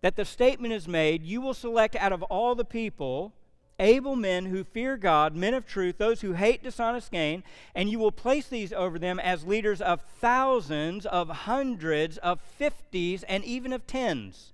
that 0.00 0.14
the 0.14 0.24
statement 0.24 0.72
is 0.72 0.86
made 0.86 1.24
You 1.24 1.40
will 1.40 1.54
select 1.54 1.96
out 1.96 2.12
of 2.12 2.22
all 2.24 2.54
the 2.54 2.64
people 2.64 3.32
able 3.78 4.16
men 4.16 4.46
who 4.46 4.64
fear 4.64 4.96
God, 4.96 5.34
men 5.34 5.54
of 5.54 5.66
truth, 5.66 5.98
those 5.98 6.22
who 6.22 6.32
hate 6.32 6.62
dishonest 6.62 7.10
gain, 7.10 7.42
and 7.74 7.90
you 7.90 7.98
will 7.98 8.12
place 8.12 8.48
these 8.48 8.72
over 8.72 8.98
them 8.98 9.20
as 9.20 9.46
leaders 9.46 9.80
of 9.80 10.00
thousands, 10.00 11.04
of 11.06 11.28
hundreds, 11.28 12.16
of 12.18 12.40
fifties, 12.40 13.22
and 13.24 13.44
even 13.44 13.72
of 13.72 13.86
tens. 13.86 14.52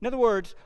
In 0.00 0.06
other 0.06 0.18
words, 0.18 0.56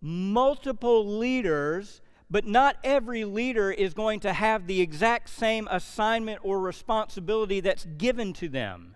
multiple 0.00 1.06
leaders, 1.18 2.02
but 2.30 2.46
not 2.46 2.76
every 2.84 3.24
leader 3.24 3.70
is 3.70 3.94
going 3.94 4.20
to 4.20 4.32
have 4.32 4.66
the 4.66 4.80
exact 4.80 5.30
same 5.30 5.66
assignment 5.70 6.40
or 6.42 6.60
responsibility 6.60 7.60
that's 7.60 7.86
given 7.96 8.32
to 8.34 8.48
them. 8.48 8.91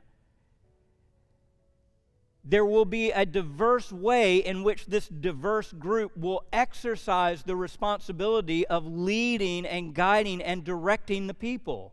There 2.49 2.65
will 2.65 2.85
be 2.85 3.11
a 3.11 3.27
diverse 3.27 3.91
way 3.91 4.37
in 4.37 4.63
which 4.63 4.87
this 4.87 5.09
diverse 5.09 5.73
group 5.73 6.17
will 6.17 6.45
exercise 6.53 7.43
the 7.43 7.57
responsibility 7.57 8.65
of 8.69 8.87
leading 8.87 9.67
and 9.67 9.93
guiding 9.93 10.41
and 10.41 10.63
directing 10.63 11.27
the 11.27 11.35
people. 11.35 11.93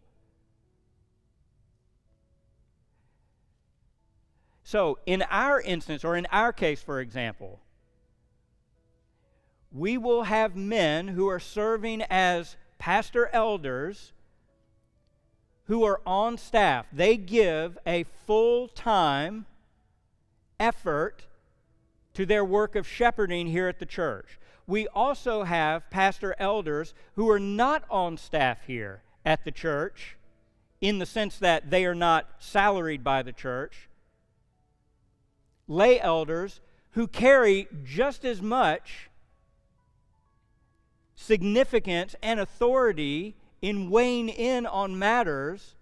So, 4.63 4.99
in 5.07 5.23
our 5.23 5.59
instance, 5.59 6.05
or 6.05 6.15
in 6.15 6.27
our 6.31 6.53
case, 6.53 6.83
for 6.83 6.99
example, 6.99 7.59
we 9.71 9.97
will 9.97 10.23
have 10.23 10.55
men 10.55 11.07
who 11.07 11.27
are 11.27 11.39
serving 11.39 12.03
as 12.11 12.57
pastor 12.77 13.27
elders 13.33 14.13
who 15.65 15.83
are 15.83 16.01
on 16.05 16.37
staff. 16.37 16.85
They 16.93 17.17
give 17.17 17.77
a 17.87 18.03
full 18.27 18.67
time 18.67 19.47
effort 20.63 21.25
to 22.13 22.25
their 22.25 22.45
work 22.45 22.75
of 22.75 22.87
shepherding 22.87 23.47
here 23.47 23.67
at 23.67 23.79
the 23.79 23.85
church. 23.85 24.39
We 24.65 24.87
also 24.87 25.43
have 25.43 25.89
pastor 25.89 26.35
elders 26.39 26.93
who 27.15 27.29
are 27.29 27.39
not 27.39 27.83
on 27.89 28.17
staff 28.17 28.59
here 28.65 29.03
at 29.25 29.43
the 29.43 29.51
church 29.51 30.15
in 30.79 30.99
the 30.99 31.05
sense 31.05 31.37
that 31.39 31.69
they 31.69 31.85
are 31.85 31.95
not 31.95 32.29
salaried 32.39 33.03
by 33.03 33.23
the 33.23 33.33
church. 33.33 33.89
Lay 35.67 35.99
elders 35.99 36.61
who 36.91 37.07
carry 37.07 37.67
just 37.83 38.23
as 38.23 38.41
much 38.41 39.09
significance 41.15 42.15
and 42.21 42.39
authority 42.39 43.35
in 43.61 43.89
weighing 43.89 44.29
in 44.29 44.65
on 44.65 44.97
matters, 44.97 45.75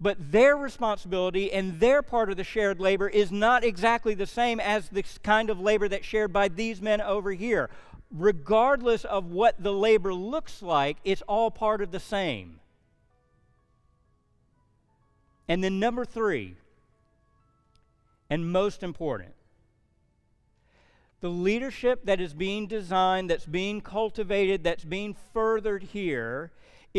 but 0.00 0.16
their 0.32 0.56
responsibility 0.56 1.52
and 1.52 1.80
their 1.80 2.02
part 2.02 2.30
of 2.30 2.36
the 2.36 2.44
shared 2.44 2.80
labor 2.80 3.08
is 3.08 3.32
not 3.32 3.64
exactly 3.64 4.14
the 4.14 4.26
same 4.26 4.60
as 4.60 4.88
the 4.88 5.04
kind 5.22 5.50
of 5.50 5.60
labor 5.60 5.88
that's 5.88 6.06
shared 6.06 6.32
by 6.32 6.48
these 6.48 6.80
men 6.80 7.00
over 7.00 7.32
here. 7.32 7.68
Regardless 8.10 9.04
of 9.04 9.26
what 9.26 9.62
the 9.62 9.72
labor 9.72 10.14
looks 10.14 10.62
like, 10.62 10.98
it's 11.04 11.22
all 11.22 11.50
part 11.50 11.82
of 11.82 11.90
the 11.90 12.00
same. 12.00 12.60
And 15.48 15.64
then, 15.64 15.80
number 15.80 16.04
three, 16.04 16.56
and 18.30 18.52
most 18.52 18.82
important, 18.82 19.34
the 21.20 21.28
leadership 21.28 22.04
that 22.04 22.20
is 22.20 22.34
being 22.34 22.66
designed, 22.66 23.30
that's 23.30 23.46
being 23.46 23.80
cultivated, 23.80 24.62
that's 24.62 24.84
being 24.84 25.16
furthered 25.32 25.82
here 25.82 26.52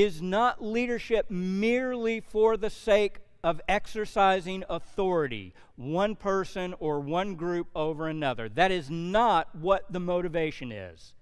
is 0.04 0.22
not 0.22 0.64
leadership 0.64 1.30
merely 1.30 2.22
for 2.22 2.56
the 2.56 2.70
sake 2.70 3.18
of 3.44 3.60
exercising 3.68 4.64
authority, 4.70 5.54
one 5.76 6.16
person 6.16 6.74
or 6.80 7.02
one 7.02 7.36
group 7.36 7.68
over 7.76 8.08
another. 8.08 8.48
That 8.48 8.72
is 8.72 8.90
not 8.90 9.54
what 9.54 9.92
the 9.92 10.00
motivation 10.00 10.72
is. 10.72 11.14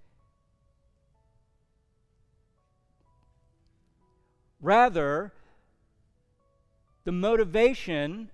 Rather, 4.62 5.34
the 7.04 7.12
motivation, 7.12 8.30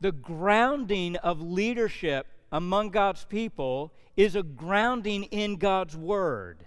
the 0.00 0.12
grounding 0.12 1.14
of 1.16 1.40
leadership 1.40 2.26
among 2.50 2.90
God's 2.90 3.24
people 3.26 3.92
is 4.16 4.34
a 4.34 4.42
grounding 4.42 5.24
in 5.24 5.54
God's 5.56 5.96
Word. 5.96 6.66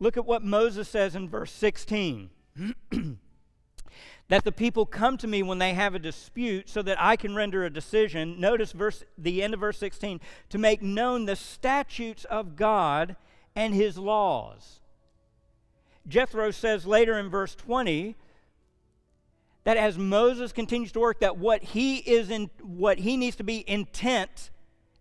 Look 0.00 0.16
at 0.16 0.26
what 0.26 0.42
Moses 0.42 0.88
says 0.88 1.14
in 1.14 1.28
verse 1.28 1.52
16. 1.52 2.30
that 4.28 4.44
the 4.44 4.52
people 4.52 4.86
come 4.86 5.16
to 5.18 5.26
me 5.26 5.42
when 5.42 5.58
they 5.58 5.74
have 5.74 5.94
a 5.94 5.98
dispute 5.98 6.68
so 6.68 6.82
that 6.82 7.00
I 7.00 7.16
can 7.16 7.34
render 7.34 7.64
a 7.64 7.70
decision. 7.70 8.40
Notice 8.40 8.72
verse 8.72 9.04
the 9.18 9.42
end 9.42 9.54
of 9.54 9.60
verse 9.60 9.78
16 9.78 10.20
to 10.50 10.58
make 10.58 10.82
known 10.82 11.26
the 11.26 11.36
statutes 11.36 12.24
of 12.24 12.56
God 12.56 13.16
and 13.54 13.74
his 13.74 13.98
laws. 13.98 14.80
Jethro 16.06 16.50
says 16.50 16.86
later 16.86 17.18
in 17.18 17.28
verse 17.28 17.54
20 17.54 18.16
that 19.64 19.76
as 19.76 19.96
Moses 19.96 20.52
continues 20.52 20.92
to 20.92 21.00
work 21.00 21.20
that 21.20 21.38
what 21.38 21.62
he 21.62 21.96
is 21.96 22.30
in 22.30 22.50
what 22.62 22.98
he 22.98 23.16
needs 23.16 23.36
to 23.36 23.44
be 23.44 23.64
intent 23.68 24.50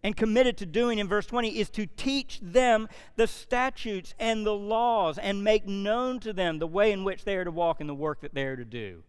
and 0.04 0.18
committed 0.18 0.58
to 0.58 0.66
doing 0.66 1.00
in 1.00 1.08
verse 1.08 1.26
20 1.26 1.58
is 1.58 1.70
to 1.72 1.86
teach 1.86 2.40
them 2.42 2.90
the 3.16 3.28
statutes 3.28 4.14
and 4.20 4.46
the 4.46 4.54
laws 4.54 5.18
and 5.18 5.44
make 5.44 5.66
known 5.66 6.20
to 6.20 6.34
them 6.34 6.60
the 6.60 6.68
way 6.68 6.92
in 6.92 7.04
which 7.04 7.24
they 7.24 7.38
are 7.38 7.46
to 7.46 7.52
walk 7.52 7.80
and 7.80 7.90
the 7.90 7.96
work 7.96 8.22
that 8.22 8.34
they 8.34 8.44
are 8.44 8.58
to 8.58 8.66
do. 8.66 9.04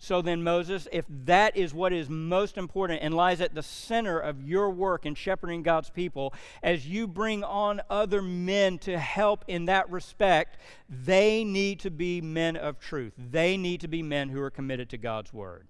So 0.00 0.22
then, 0.22 0.44
Moses, 0.44 0.86
if 0.92 1.04
that 1.08 1.56
is 1.56 1.74
what 1.74 1.92
is 1.92 2.08
most 2.08 2.56
important 2.56 3.02
and 3.02 3.12
lies 3.12 3.40
at 3.40 3.54
the 3.54 3.64
center 3.64 4.18
of 4.18 4.42
your 4.42 4.70
work 4.70 5.04
in 5.04 5.16
shepherding 5.16 5.64
God's 5.64 5.90
people, 5.90 6.32
as 6.62 6.86
you 6.86 7.08
bring 7.08 7.42
on 7.42 7.80
other 7.90 8.22
men 8.22 8.78
to 8.80 8.96
help 8.96 9.44
in 9.48 9.64
that 9.64 9.90
respect, 9.90 10.56
they 10.88 11.42
need 11.42 11.80
to 11.80 11.90
be 11.90 12.20
men 12.20 12.56
of 12.56 12.78
truth. 12.78 13.12
They 13.18 13.56
need 13.56 13.80
to 13.80 13.88
be 13.88 14.02
men 14.02 14.28
who 14.28 14.40
are 14.40 14.50
committed 14.50 14.88
to 14.90 14.98
God's 14.98 15.32
word. 15.32 15.67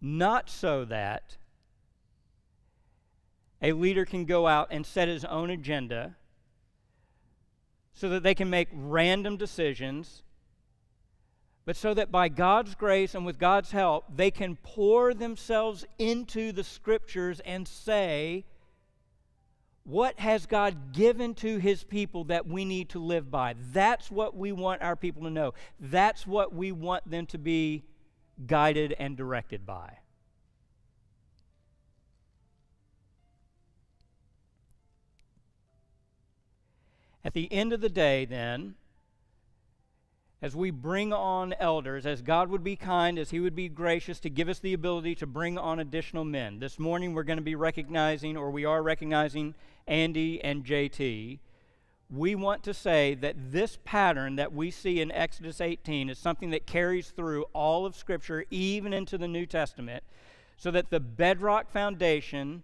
Not 0.00 0.48
so 0.48 0.84
that 0.84 1.36
a 3.60 3.72
leader 3.72 4.04
can 4.04 4.24
go 4.24 4.46
out 4.46 4.68
and 4.70 4.86
set 4.86 5.08
his 5.08 5.24
own 5.24 5.50
agenda 5.50 6.16
so 7.92 8.08
that 8.10 8.22
they 8.22 8.34
can 8.34 8.48
make 8.48 8.68
random 8.72 9.36
decisions, 9.36 10.22
but 11.64 11.76
so 11.76 11.92
that 11.94 12.12
by 12.12 12.28
God's 12.28 12.74
grace 12.76 13.14
and 13.14 13.26
with 13.26 13.38
God's 13.38 13.72
help, 13.72 14.04
they 14.14 14.30
can 14.30 14.56
pour 14.62 15.12
themselves 15.12 15.84
into 15.98 16.52
the 16.52 16.62
scriptures 16.62 17.40
and 17.44 17.66
say, 17.66 18.44
what 19.82 20.20
has 20.20 20.46
God 20.46 20.92
given 20.92 21.34
to 21.36 21.58
his 21.58 21.82
people 21.82 22.24
that 22.24 22.46
we 22.46 22.64
need 22.64 22.90
to 22.90 22.98
live 22.98 23.30
by? 23.30 23.54
That's 23.72 24.10
what 24.10 24.36
we 24.36 24.52
want 24.52 24.82
our 24.82 24.96
people 24.96 25.22
to 25.24 25.30
know. 25.30 25.54
That's 25.80 26.26
what 26.26 26.54
we 26.54 26.72
want 26.72 27.10
them 27.10 27.26
to 27.26 27.38
be 27.38 27.84
guided 28.46 28.94
and 28.98 29.16
directed 29.16 29.66
by. 29.66 29.98
At 37.24 37.34
the 37.34 37.52
end 37.52 37.72
of 37.72 37.80
the 37.80 37.88
day, 37.88 38.24
then, 38.24 38.76
as 40.40 40.54
we 40.54 40.70
bring 40.70 41.12
on 41.12 41.52
elders, 41.58 42.06
as 42.06 42.22
God 42.22 42.48
would 42.48 42.62
be 42.62 42.76
kind, 42.76 43.18
as 43.18 43.30
He 43.30 43.40
would 43.40 43.56
be 43.56 43.68
gracious 43.68 44.20
to 44.20 44.30
give 44.30 44.48
us 44.48 44.60
the 44.60 44.72
ability 44.72 45.16
to 45.16 45.26
bring 45.26 45.58
on 45.58 45.80
additional 45.80 46.24
men. 46.24 46.60
This 46.60 46.78
morning 46.78 47.12
we're 47.12 47.24
going 47.24 47.38
to 47.38 47.42
be 47.42 47.56
recognizing, 47.56 48.36
or 48.36 48.50
we 48.50 48.64
are 48.64 48.82
recognizing, 48.82 49.54
Andy 49.86 50.42
and 50.42 50.64
JT 50.64 51.40
we 52.10 52.34
want 52.34 52.62
to 52.62 52.72
say 52.72 53.14
that 53.14 53.52
this 53.52 53.78
pattern 53.84 54.36
that 54.36 54.52
we 54.52 54.70
see 54.70 55.00
in 55.00 55.12
Exodus 55.12 55.60
18 55.60 56.08
is 56.08 56.18
something 56.18 56.50
that 56.50 56.66
carries 56.66 57.10
through 57.10 57.44
all 57.52 57.84
of 57.84 57.94
Scripture, 57.94 58.46
even 58.50 58.94
into 58.94 59.18
the 59.18 59.28
New 59.28 59.44
Testament, 59.44 60.02
so 60.56 60.70
that 60.70 60.90
the 60.90 61.00
bedrock 61.00 61.70
foundation 61.70 62.62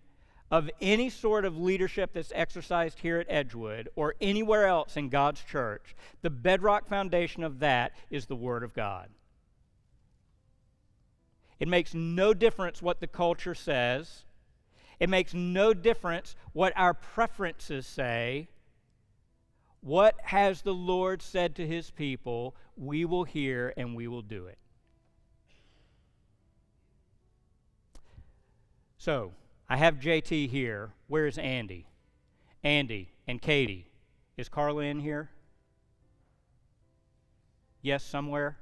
of 0.51 0.71
any 0.81 1.11
sort 1.11 1.45
of 1.45 1.59
leadership 1.59 2.13
that's 2.15 2.33
exercised 2.35 3.01
here 3.01 3.19
at 3.19 3.27
Edgewood 3.29 3.89
or 3.97 4.15
anywhere 4.21 4.67
else 4.67 4.97
in 4.97 5.11
God's 5.11 5.43
church, 5.43 5.95
the 6.23 6.31
bedrock 6.31 6.89
foundation 6.89 7.43
of 7.43 7.59
that 7.59 7.93
is 8.11 8.27
the 8.27 8.37
Word 8.37 8.63
of 8.63 8.73
God. 8.73 9.09
It 11.61 11.69
makes 11.69 11.93
no 11.95 12.33
difference 12.33 12.81
what 12.81 13.01
the 13.01 13.07
culture 13.07 13.55
says. 13.55 14.25
It 14.99 15.11
makes 15.11 15.35
no 15.35 15.75
difference 15.75 16.35
what 16.53 16.73
our 16.77 16.95
preferences 16.95 17.87
say 17.87 18.49
what 19.85 20.15
has 20.23 20.63
the 20.63 20.73
Lord 20.73 21.21
said 21.21 21.55
to 21.57 21.67
his 21.67 21.91
people? 21.91 22.57
We 22.75 23.05
will 23.05 23.25
hear 23.25 23.75
and 23.77 23.95
we 23.95 24.09
will 24.09 24.23
do 24.23 24.47
it. 24.47 24.57
So, 28.97 29.33
I 29.69 29.77
have 29.77 29.97
JT 29.97 30.49
here. 30.49 30.93
Where's 31.07 31.37
Andy? 31.37 31.87
Andy 32.63 33.11
and 33.29 33.43
Katie. 33.43 33.87
Is 34.39 34.49
Carla 34.49 34.85
in 34.85 35.01
here? 35.01 35.29
Yes, 37.83 38.03
somewhere? 38.03 38.57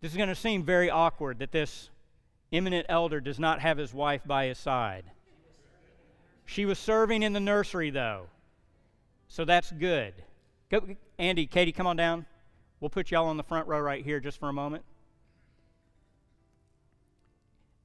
This 0.00 0.12
is 0.12 0.16
going 0.16 0.28
to 0.28 0.36
seem 0.36 0.62
very 0.62 0.88
awkward 0.88 1.40
that 1.40 1.50
this 1.50 1.90
eminent 2.52 2.86
elder 2.88 3.20
does 3.20 3.40
not 3.40 3.58
have 3.58 3.76
his 3.76 3.92
wife 3.92 4.22
by 4.24 4.46
his 4.46 4.58
side. 4.58 5.06
She 6.46 6.64
was 6.64 6.78
serving 6.78 7.24
in 7.24 7.32
the 7.32 7.40
nursery, 7.40 7.90
though. 7.90 8.28
So 9.30 9.44
that's 9.44 9.70
good. 9.70 10.12
Go, 10.72 10.82
Andy, 11.16 11.46
Katie, 11.46 11.70
come 11.70 11.86
on 11.86 11.94
down. 11.94 12.26
We'll 12.80 12.90
put 12.90 13.12
y'all 13.12 13.28
on 13.28 13.36
the 13.36 13.44
front 13.44 13.68
row 13.68 13.78
right 13.78 14.04
here 14.04 14.18
just 14.18 14.40
for 14.40 14.48
a 14.48 14.52
moment. 14.52 14.82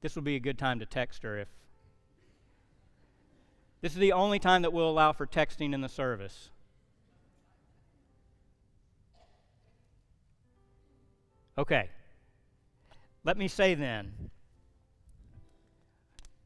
This 0.00 0.16
will 0.16 0.24
be 0.24 0.34
a 0.34 0.40
good 0.40 0.58
time 0.58 0.80
to 0.80 0.86
text 0.86 1.22
her 1.22 1.38
if. 1.38 1.48
This 3.80 3.92
is 3.92 3.98
the 3.98 4.12
only 4.12 4.40
time 4.40 4.62
that 4.62 4.72
we'll 4.72 4.90
allow 4.90 5.12
for 5.12 5.24
texting 5.24 5.72
in 5.72 5.82
the 5.82 5.88
service. 5.88 6.50
Okay. 11.56 11.90
Let 13.22 13.38
me 13.38 13.46
say 13.46 13.76
then, 13.76 14.30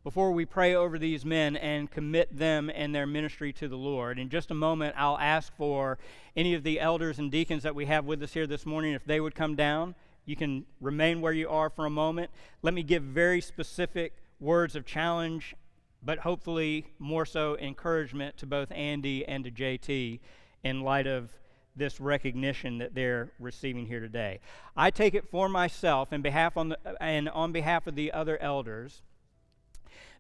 before 0.03 0.33
we 0.33 0.47
pray 0.47 0.75
over 0.75 0.99
these 0.99 1.27
men 1.27 1.57
and 1.57 1.91
commit 1.91 2.35
them 2.35 2.71
and 2.75 2.95
their 2.95 3.07
ministry 3.07 3.53
to 3.53 3.69
the 3.69 3.77
Lord, 3.77 4.19
in 4.19 4.31
just 4.31 4.51
a 4.51 4.55
moment 4.55 4.95
I'll 4.97 5.19
ask 5.19 5.55
for 5.57 5.99
any 6.35 6.55
of 6.55 6.63
the 6.63 6.81
elders 6.81 7.19
and 7.19 7.31
deacons 7.31 7.63
that 7.65 7.75
we 7.75 7.85
have 7.85 8.07
with 8.07 8.23
us 8.23 8.33
here 8.33 8.47
this 8.47 8.65
morning 8.65 8.95
if 8.95 9.05
they 9.05 9.21
would 9.21 9.35
come 9.35 9.57
down. 9.57 9.95
You 10.25 10.37
can 10.37 10.65
remain 10.81 11.21
where 11.21 11.33
you 11.33 11.51
are 11.51 11.69
for 11.69 11.85
a 11.85 11.91
moment. 11.91 12.31
Let 12.63 12.73
me 12.73 12.83
give 12.83 13.03
very 13.03 13.43
specific 13.43 14.15
words 14.39 14.75
of 14.75 14.87
challenge, 14.87 15.55
but 16.03 16.21
hopefully 16.21 16.87
more 16.99 17.27
so 17.27 17.59
encouragement 17.59 18.39
to 18.39 18.47
both 18.47 18.73
Andy 18.73 19.27
and 19.27 19.45
to 19.45 19.51
JT 19.51 20.21
in 20.65 20.81
light 20.81 21.07
of 21.07 21.31
this 21.77 22.01
recognition 22.01 22.79
that 22.79 22.95
they're 22.95 23.33
receiving 23.39 23.87
here 23.87 24.01
today. 24.01 24.41
I 24.77 24.91
take 24.91 25.15
it 25.15 25.29
for 25.31 25.49
myself 25.49 26.09
and 26.11 26.23
behalf 26.23 26.57
on 26.57 26.71
the, 26.71 26.79
and 27.01 27.29
on 27.29 27.53
behalf 27.53 27.87
of 27.87 27.95
the 27.95 28.13
other 28.13 28.39
elders 28.41 29.03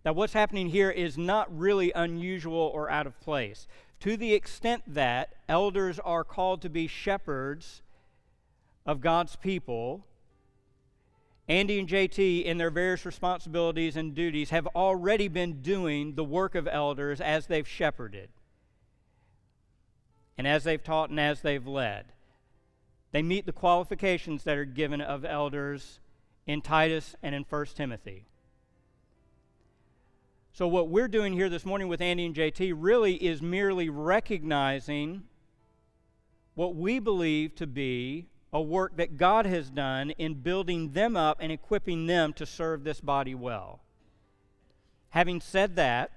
that 0.02 0.16
what's 0.16 0.32
happening 0.32 0.68
here 0.68 0.90
is 0.90 1.18
not 1.18 1.56
really 1.56 1.92
unusual 1.92 2.70
or 2.74 2.90
out 2.90 3.06
of 3.06 3.20
place. 3.20 3.66
To 4.00 4.16
the 4.16 4.32
extent 4.32 4.82
that 4.86 5.34
elders 5.48 5.98
are 5.98 6.24
called 6.24 6.62
to 6.62 6.70
be 6.70 6.86
shepherds 6.86 7.82
of 8.86 9.00
God's 9.00 9.36
people, 9.36 10.06
Andy 11.48 11.78
and 11.78 11.88
JT, 11.88 12.44
in 12.44 12.58
their 12.58 12.70
various 12.70 13.04
responsibilities 13.04 13.96
and 13.96 14.14
duties, 14.14 14.50
have 14.50 14.66
already 14.68 15.28
been 15.28 15.60
doing 15.60 16.14
the 16.14 16.24
work 16.24 16.54
of 16.54 16.68
elders 16.68 17.20
as 17.20 17.46
they've 17.46 17.68
shepherded 17.68 18.30
and 20.38 20.46
as 20.46 20.64
they've 20.64 20.82
taught 20.82 21.10
and 21.10 21.20
as 21.20 21.42
they've 21.42 21.66
led. 21.66 22.06
They 23.12 23.20
meet 23.20 23.44
the 23.44 23.52
qualifications 23.52 24.44
that 24.44 24.56
are 24.56 24.64
given 24.64 25.00
of 25.00 25.24
elders 25.24 26.00
in 26.46 26.62
Titus 26.62 27.16
and 27.22 27.34
in 27.34 27.42
1 27.42 27.66
Timothy. 27.74 28.29
So, 30.60 30.68
what 30.68 30.90
we're 30.90 31.08
doing 31.08 31.32
here 31.32 31.48
this 31.48 31.64
morning 31.64 31.88
with 31.88 32.02
Andy 32.02 32.26
and 32.26 32.34
JT 32.34 32.74
really 32.76 33.14
is 33.14 33.40
merely 33.40 33.88
recognizing 33.88 35.22
what 36.54 36.76
we 36.76 36.98
believe 36.98 37.54
to 37.54 37.66
be 37.66 38.26
a 38.52 38.60
work 38.60 38.98
that 38.98 39.16
God 39.16 39.46
has 39.46 39.70
done 39.70 40.10
in 40.18 40.34
building 40.34 40.92
them 40.92 41.16
up 41.16 41.38
and 41.40 41.50
equipping 41.50 42.06
them 42.06 42.34
to 42.34 42.44
serve 42.44 42.84
this 42.84 43.00
body 43.00 43.34
well. 43.34 43.80
Having 45.08 45.40
said 45.40 45.76
that, 45.76 46.10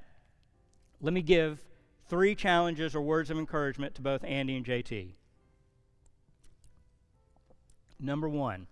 let 1.00 1.14
me 1.14 1.22
give 1.22 1.64
three 2.10 2.36
challenges 2.36 2.94
or 2.94 3.02
words 3.02 3.30
of 3.30 3.38
encouragement 3.38 3.96
to 3.96 4.02
both 4.02 4.26
Andy 4.26 4.58
and 4.58 4.66
JT. 4.66 5.12
Number 7.98 8.28
one, 8.28 8.68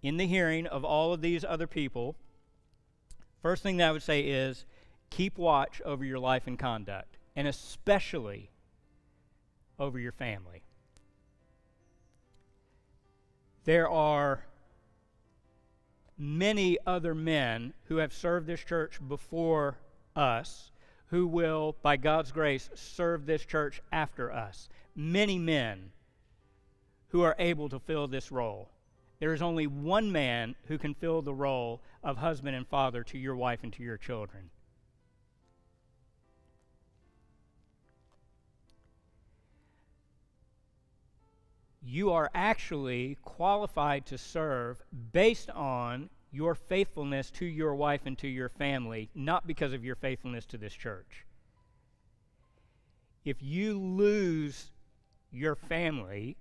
in 0.00 0.16
the 0.16 0.26
hearing 0.26 0.66
of 0.66 0.86
all 0.86 1.12
of 1.12 1.20
these 1.20 1.44
other 1.44 1.66
people, 1.66 2.16
first 3.44 3.62
thing 3.62 3.76
that 3.76 3.90
I 3.90 3.92
would 3.92 4.02
say 4.02 4.22
is 4.22 4.64
keep 5.10 5.36
watch 5.36 5.82
over 5.84 6.02
your 6.02 6.18
life 6.18 6.46
and 6.46 6.58
conduct, 6.58 7.18
and 7.36 7.46
especially 7.46 8.48
over 9.78 9.98
your 9.98 10.12
family. 10.12 10.62
There 13.64 13.86
are 13.86 14.46
many 16.16 16.78
other 16.86 17.14
men 17.14 17.74
who 17.88 17.98
have 17.98 18.14
served 18.14 18.46
this 18.46 18.64
church 18.64 18.98
before 19.06 19.76
us 20.16 20.70
who 21.08 21.26
will, 21.26 21.76
by 21.82 21.98
God's 21.98 22.32
grace, 22.32 22.70
serve 22.74 23.26
this 23.26 23.44
church 23.44 23.82
after 23.92 24.32
us. 24.32 24.70
Many 24.96 25.38
men 25.38 25.92
who 27.08 27.20
are 27.20 27.36
able 27.38 27.68
to 27.68 27.78
fill 27.78 28.08
this 28.08 28.32
role. 28.32 28.70
There 29.18 29.34
is 29.34 29.42
only 29.42 29.66
one 29.66 30.10
man 30.10 30.54
who 30.66 30.78
can 30.78 30.94
fill 30.94 31.20
the 31.20 31.34
role 31.34 31.82
of 32.04 32.18
husband 32.18 32.54
and 32.54 32.68
father 32.68 33.02
to 33.02 33.18
your 33.18 33.34
wife 33.34 33.60
and 33.62 33.72
to 33.72 33.82
your 33.82 33.96
children. 33.96 34.50
You 41.82 42.12
are 42.12 42.30
actually 42.34 43.16
qualified 43.22 44.06
to 44.06 44.18
serve 44.18 44.82
based 45.12 45.50
on 45.50 46.10
your 46.30 46.54
faithfulness 46.54 47.30
to 47.30 47.46
your 47.46 47.74
wife 47.74 48.02
and 48.04 48.18
to 48.18 48.28
your 48.28 48.48
family, 48.48 49.08
not 49.14 49.46
because 49.46 49.72
of 49.72 49.84
your 49.84 49.94
faithfulness 49.96 50.44
to 50.46 50.58
this 50.58 50.74
church. 50.74 51.24
If 53.24 53.42
you 53.42 53.78
lose 53.78 54.70
your 55.30 55.54
family, 55.54 56.36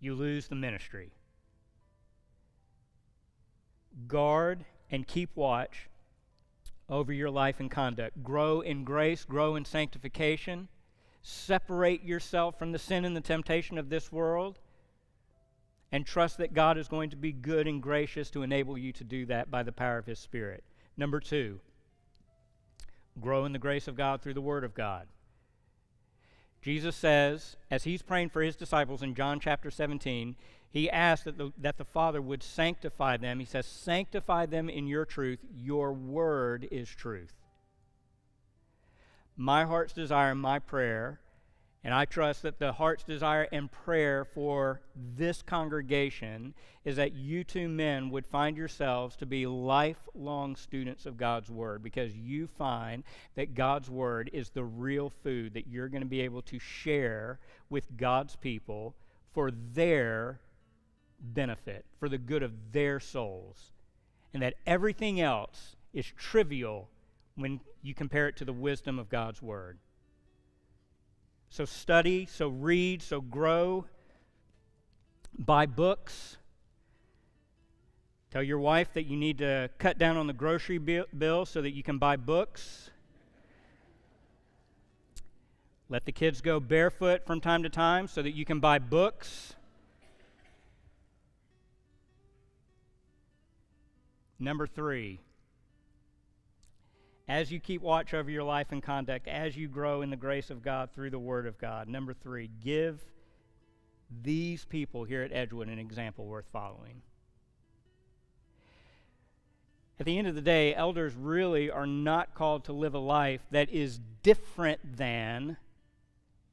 you 0.00 0.14
lose 0.14 0.46
the 0.46 0.54
ministry. 0.54 1.10
Guard 4.06 4.64
and 4.90 5.06
keep 5.06 5.30
watch 5.34 5.88
over 6.88 7.12
your 7.12 7.30
life 7.30 7.60
and 7.60 7.70
conduct. 7.70 8.22
Grow 8.22 8.60
in 8.60 8.84
grace, 8.84 9.24
grow 9.24 9.56
in 9.56 9.64
sanctification. 9.64 10.68
Separate 11.22 12.04
yourself 12.04 12.58
from 12.58 12.72
the 12.72 12.78
sin 12.78 13.04
and 13.04 13.16
the 13.16 13.20
temptation 13.20 13.78
of 13.78 13.88
this 13.88 14.12
world 14.12 14.58
and 15.92 16.04
trust 16.04 16.38
that 16.38 16.54
God 16.54 16.78
is 16.78 16.88
going 16.88 17.10
to 17.10 17.16
be 17.16 17.32
good 17.32 17.66
and 17.66 17.82
gracious 17.82 18.30
to 18.30 18.42
enable 18.42 18.76
you 18.76 18.92
to 18.92 19.04
do 19.04 19.26
that 19.26 19.50
by 19.50 19.62
the 19.62 19.72
power 19.72 19.98
of 19.98 20.06
His 20.06 20.18
Spirit. 20.18 20.64
Number 20.96 21.20
two, 21.20 21.60
grow 23.20 23.44
in 23.44 23.52
the 23.52 23.58
grace 23.58 23.88
of 23.88 23.96
God 23.96 24.20
through 24.20 24.34
the 24.34 24.40
Word 24.40 24.64
of 24.64 24.74
God. 24.74 25.06
Jesus 26.60 26.96
says, 26.96 27.56
as 27.70 27.84
He's 27.84 28.02
praying 28.02 28.30
for 28.30 28.42
His 28.42 28.56
disciples 28.56 29.02
in 29.02 29.14
John 29.14 29.38
chapter 29.40 29.70
17, 29.70 30.36
He 30.70 30.90
asked 30.90 31.24
that 31.24 31.38
the, 31.38 31.52
that 31.58 31.78
the 31.78 31.84
Father 31.84 32.20
would 32.20 32.42
sanctify 32.42 33.16
them. 33.16 33.38
He 33.40 33.46
says, 33.46 33.66
Sanctify 33.66 34.46
them 34.46 34.68
in 34.68 34.86
your 34.86 35.04
truth. 35.04 35.38
Your 35.56 35.92
Word 35.92 36.68
is 36.70 36.88
truth. 36.88 37.32
My 39.36 39.64
heart's 39.64 39.92
desire, 39.92 40.34
my 40.34 40.58
prayer, 40.58 41.20
and 41.86 41.94
I 41.94 42.04
trust 42.04 42.42
that 42.42 42.58
the 42.58 42.72
heart's 42.72 43.04
desire 43.04 43.46
and 43.52 43.70
prayer 43.70 44.24
for 44.24 44.80
this 44.96 45.40
congregation 45.40 46.52
is 46.84 46.96
that 46.96 47.14
you 47.14 47.44
two 47.44 47.68
men 47.68 48.10
would 48.10 48.26
find 48.26 48.56
yourselves 48.56 49.14
to 49.16 49.24
be 49.26 49.46
lifelong 49.46 50.56
students 50.56 51.06
of 51.06 51.16
God's 51.16 51.48
Word 51.48 51.84
because 51.84 52.12
you 52.16 52.48
find 52.48 53.04
that 53.36 53.54
God's 53.54 53.88
Word 53.88 54.30
is 54.32 54.50
the 54.50 54.64
real 54.64 55.10
food 55.22 55.54
that 55.54 55.68
you're 55.68 55.88
going 55.88 56.02
to 56.02 56.08
be 56.08 56.22
able 56.22 56.42
to 56.42 56.58
share 56.58 57.38
with 57.70 57.96
God's 57.96 58.34
people 58.34 58.96
for 59.32 59.52
their 59.52 60.40
benefit, 61.20 61.84
for 61.98 62.08
the 62.08 62.18
good 62.18 62.42
of 62.42 62.52
their 62.72 63.00
souls. 63.00 63.72
And 64.34 64.42
that 64.42 64.54
everything 64.66 65.20
else 65.20 65.76
is 65.92 66.06
trivial 66.16 66.88
when 67.36 67.60
you 67.82 67.94
compare 67.94 68.28
it 68.28 68.36
to 68.36 68.44
the 68.44 68.52
wisdom 68.52 68.98
of 68.98 69.08
God's 69.08 69.40
Word. 69.40 69.78
So 71.48 71.64
study, 71.64 72.26
so 72.26 72.48
read, 72.48 73.02
so 73.02 73.20
grow. 73.20 73.86
Buy 75.38 75.66
books. 75.66 76.38
Tell 78.30 78.42
your 78.42 78.58
wife 78.58 78.92
that 78.94 79.04
you 79.06 79.16
need 79.16 79.38
to 79.38 79.70
cut 79.78 79.98
down 79.98 80.16
on 80.16 80.26
the 80.26 80.32
grocery 80.32 80.78
bill 80.78 81.46
so 81.46 81.62
that 81.62 81.70
you 81.70 81.82
can 81.82 81.98
buy 81.98 82.16
books. 82.16 82.90
Let 85.88 86.04
the 86.04 86.12
kids 86.12 86.40
go 86.40 86.58
barefoot 86.58 87.24
from 87.24 87.40
time 87.40 87.62
to 87.62 87.68
time 87.68 88.08
so 88.08 88.20
that 88.20 88.32
you 88.32 88.44
can 88.44 88.58
buy 88.58 88.78
books. 88.80 89.54
Number 94.38 94.66
three, 94.66 95.20
as 97.28 97.50
you 97.50 97.58
keep 97.58 97.82
watch 97.82 98.14
over 98.14 98.30
your 98.30 98.44
life 98.44 98.68
and 98.70 98.82
conduct, 98.82 99.26
as 99.26 99.56
you 99.56 99.68
grow 99.68 100.02
in 100.02 100.10
the 100.10 100.16
grace 100.16 100.50
of 100.50 100.62
God 100.62 100.90
through 100.92 101.10
the 101.10 101.18
Word 101.18 101.46
of 101.46 101.58
God. 101.58 101.88
Number 101.88 102.14
three, 102.14 102.50
give 102.62 103.04
these 104.22 104.64
people 104.64 105.04
here 105.04 105.22
at 105.22 105.32
Edgewood 105.32 105.68
an 105.68 105.78
example 105.78 106.26
worth 106.26 106.46
following. 106.52 107.02
At 109.98 110.06
the 110.06 110.18
end 110.18 110.28
of 110.28 110.34
the 110.34 110.42
day, 110.42 110.74
elders 110.74 111.14
really 111.14 111.70
are 111.70 111.86
not 111.86 112.34
called 112.34 112.64
to 112.64 112.72
live 112.72 112.94
a 112.94 112.98
life 112.98 113.40
that 113.50 113.70
is 113.70 113.98
different 114.22 114.96
than 114.96 115.56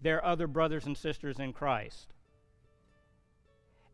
their 0.02 0.24
other 0.24 0.48
brothers 0.48 0.86
and 0.86 0.98
sisters 0.98 1.40
in 1.40 1.52
Christ. 1.54 2.13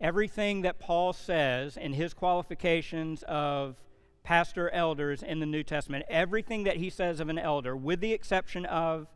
Everything 0.02 0.62
that 0.62 0.80
Paul 0.80 1.14
says 1.14 1.76
in 1.78 1.94
his 1.94 2.14
qualifications 2.14 3.24
of 3.24 3.76
pastor 4.24 4.70
elders 4.70 5.22
in 5.22 5.40
the 5.40 5.46
New 5.46 5.64
Testament. 5.64 6.06
Everything 6.10 6.64
that 6.64 6.78
he 6.78 6.90
says 6.90 7.20
of 7.20 7.30
an 7.30 7.40
elder, 7.40 7.76
with 7.76 8.00
the 8.00 8.14
exception 8.14 8.66
of 8.66 9.08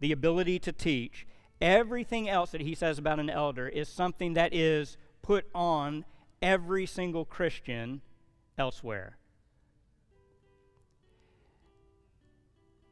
the 0.00 0.12
ability 0.12 0.58
to 0.58 0.72
teach, 0.72 1.26
Everything 1.60 2.28
else 2.28 2.52
that 2.52 2.62
he 2.62 2.74
says 2.74 2.98
about 2.98 3.20
an 3.20 3.28
elder 3.28 3.68
is 3.68 3.88
something 3.88 4.32
that 4.34 4.54
is 4.54 4.96
put 5.20 5.46
on 5.54 6.06
every 6.40 6.86
single 6.86 7.26
Christian 7.26 8.00
elsewhere. 8.56 9.18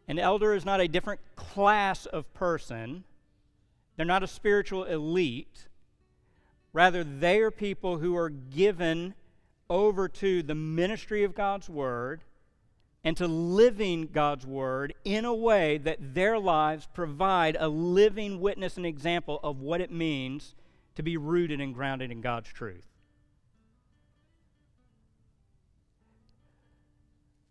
An 0.06 0.18
elder 0.18 0.54
is 0.54 0.66
not 0.66 0.80
a 0.80 0.88
different 0.88 1.20
class 1.34 2.04
of 2.06 2.32
person, 2.34 3.04
they're 3.96 4.06
not 4.06 4.22
a 4.22 4.28
spiritual 4.28 4.84
elite. 4.84 5.67
Rather, 6.78 7.02
they 7.02 7.40
are 7.40 7.50
people 7.50 7.98
who 7.98 8.16
are 8.16 8.28
given 8.28 9.12
over 9.68 10.06
to 10.06 10.44
the 10.44 10.54
ministry 10.54 11.24
of 11.24 11.34
God's 11.34 11.68
Word 11.68 12.22
and 13.02 13.16
to 13.16 13.26
living 13.26 14.10
God's 14.12 14.46
Word 14.46 14.94
in 15.04 15.24
a 15.24 15.34
way 15.34 15.78
that 15.78 16.14
their 16.14 16.38
lives 16.38 16.86
provide 16.94 17.56
a 17.58 17.66
living 17.66 18.38
witness 18.38 18.76
and 18.76 18.86
example 18.86 19.40
of 19.42 19.60
what 19.60 19.80
it 19.80 19.90
means 19.90 20.54
to 20.94 21.02
be 21.02 21.16
rooted 21.16 21.60
and 21.60 21.74
grounded 21.74 22.12
in 22.12 22.20
God's 22.20 22.52
truth. 22.52 22.86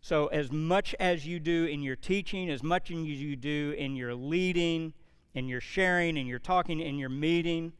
So, 0.00 0.28
as 0.28 0.50
much 0.50 0.94
as 0.98 1.26
you 1.26 1.38
do 1.38 1.66
in 1.66 1.82
your 1.82 1.96
teaching, 1.96 2.48
as 2.48 2.62
much 2.62 2.90
as 2.90 2.96
you 2.96 3.36
do 3.36 3.74
in 3.76 3.94
your 3.94 4.14
leading, 4.14 4.94
in 5.34 5.48
your 5.48 5.60
sharing, 5.60 6.16
in 6.16 6.26
your 6.26 6.38
talking, 6.38 6.80
in 6.80 6.96
your 6.96 7.10
meeting, 7.10 7.74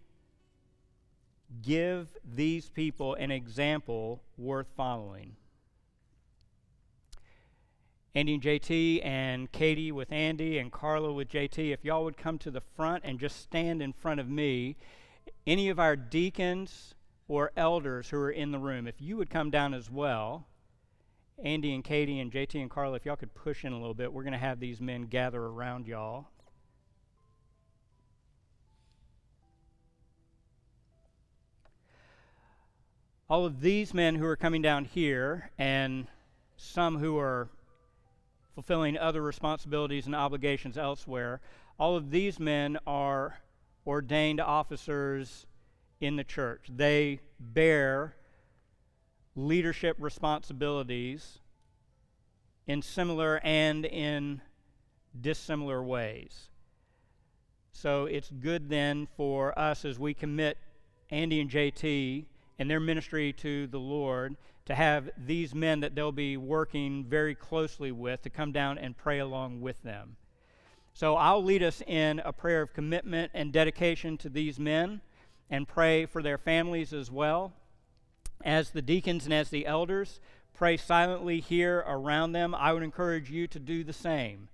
give 1.63 2.09
these 2.25 2.69
people 2.69 3.15
an 3.15 3.31
example 3.31 4.23
worth 4.37 4.69
following. 4.77 5.37
Andy 8.15 8.35
and 8.35 8.43
JT 8.43 9.05
and 9.05 9.53
Katie 9.53 9.93
with 9.93 10.11
Andy 10.11 10.59
and 10.59 10.73
Carla 10.73 11.13
with 11.13 11.29
JT, 11.29 11.73
if 11.73 11.85
y'all 11.85 12.05
would 12.05 12.17
come 12.17 12.39
to 12.39 12.51
the 12.51 12.61
front 12.61 13.05
and 13.05 13.21
just 13.21 13.41
stand 13.41 13.81
in 13.81 13.93
front 13.93 14.19
of 14.19 14.29
me, 14.29 14.77
any 15.47 15.69
of 15.69 15.79
our 15.79 15.95
deacons 15.95 16.95
or 17.29 17.53
elders 17.57 18.11
who 18.11 18.19
are 18.19 18.31
in 18.31 18.51
the 18.51 18.59
room, 18.59 18.87
if 18.89 19.01
you 19.01 19.17
would 19.17 19.31
come 19.31 19.51
down 19.51 19.75
as 19.75 19.91
well. 19.91 20.47
Andy 21.43 21.73
and 21.73 21.85
Katie 21.85 22.19
and 22.19 22.33
JT 22.33 22.61
and 22.61 22.71
Carla, 22.71 22.97
if 22.97 23.07
y'all 23.07 23.15
could 23.15 23.35
push 23.35 23.65
in 23.65 23.73
a 23.73 23.79
little 23.79 23.95
bit, 23.95 24.13
we're 24.13 24.25
going 24.25 24.33
to 24.33 24.39
have 24.39 24.59
these 24.59 24.81
men 24.81 25.03
gather 25.03 25.41
around 25.41 25.87
y'all. 25.87 26.27
All 33.31 33.45
of 33.45 33.61
these 33.61 33.93
men 33.93 34.15
who 34.15 34.25
are 34.25 34.37
coming 34.37 34.63
down 34.63 34.87
here, 34.87 35.51
and 35.59 36.07
some 36.57 36.99
who 36.99 37.19
are 37.19 37.51
fulfilling 38.55 38.97
other 38.97 39.21
responsibilities 39.21 40.07
and 40.07 40.15
obligations 40.15 40.79
elsewhere, 40.79 41.43
all 41.79 41.95
of 41.95 42.11
these 42.11 42.41
men 42.41 42.79
are 42.87 43.41
ordained 43.87 44.41
officers 44.41 45.47
in 46.01 46.17
the 46.17 46.25
church. 46.25 46.69
They 46.75 47.21
bear 47.39 48.17
leadership 49.37 49.97
responsibilities 50.01 51.39
in 52.67 52.81
similar 52.81 53.41
and 53.45 53.85
in 53.85 54.41
dissimilar 55.21 55.83
ways. 55.83 56.49
So 57.73 58.07
it's 58.07 58.31
good 58.31 58.71
then 58.71 59.07
for 59.19 59.57
us 59.59 59.85
as 59.85 59.99
we 59.99 60.15
commit 60.15 60.57
Andy 61.11 61.41
and 61.41 61.51
JT 61.51 62.25
and 62.59 62.71
their 62.71 62.81
ministry 62.81 63.33
to 63.35 63.67
the 63.69 63.79
Lord 63.79 64.37
to 64.67 64.75
have 64.75 65.11
these 65.17 65.55
men 65.55 65.81
that 65.81 65.95
they'll 65.95 66.13
be 66.13 66.37
working 66.37 67.05
very 67.05 67.35
closely 67.35 67.91
with 67.93 68.23
to 68.23 68.31
come 68.31 68.53
down 68.53 68.77
and 68.79 68.97
pray 68.97 69.19
along 69.19 69.61
with 69.61 69.83
them. 69.83 70.17
So 70.93 71.17
I'll 71.17 71.43
lead 71.43 71.63
us 71.63 71.83
in 71.87 72.21
a 72.25 72.33
prayer 72.33 72.61
of 72.61 72.75
commitment 72.75 73.31
and 73.33 73.53
dedication 73.53 74.19
to 74.19 74.29
these 74.29 74.59
men 74.59 75.01
and 75.49 75.67
pray 75.67 76.07
for 76.07 76.23
their 76.23 76.39
families 76.39 76.93
as 76.93 77.11
well 77.11 77.53
as 78.45 78.71
the 78.71 78.83
deacons 78.83 79.25
and 79.25 79.35
as 79.35 79.49
the 79.51 79.67
elders 79.67 80.21
pray 80.55 80.77
silently 80.77 81.41
here 81.41 81.85
around 81.87 82.33
them, 82.33 82.55
I 82.55 82.73
would 82.73 82.83
encourage 82.83 83.31
you 83.31 83.47
to 83.47 83.59
do 83.59 83.85
the 83.85 83.93
same. 83.93 84.49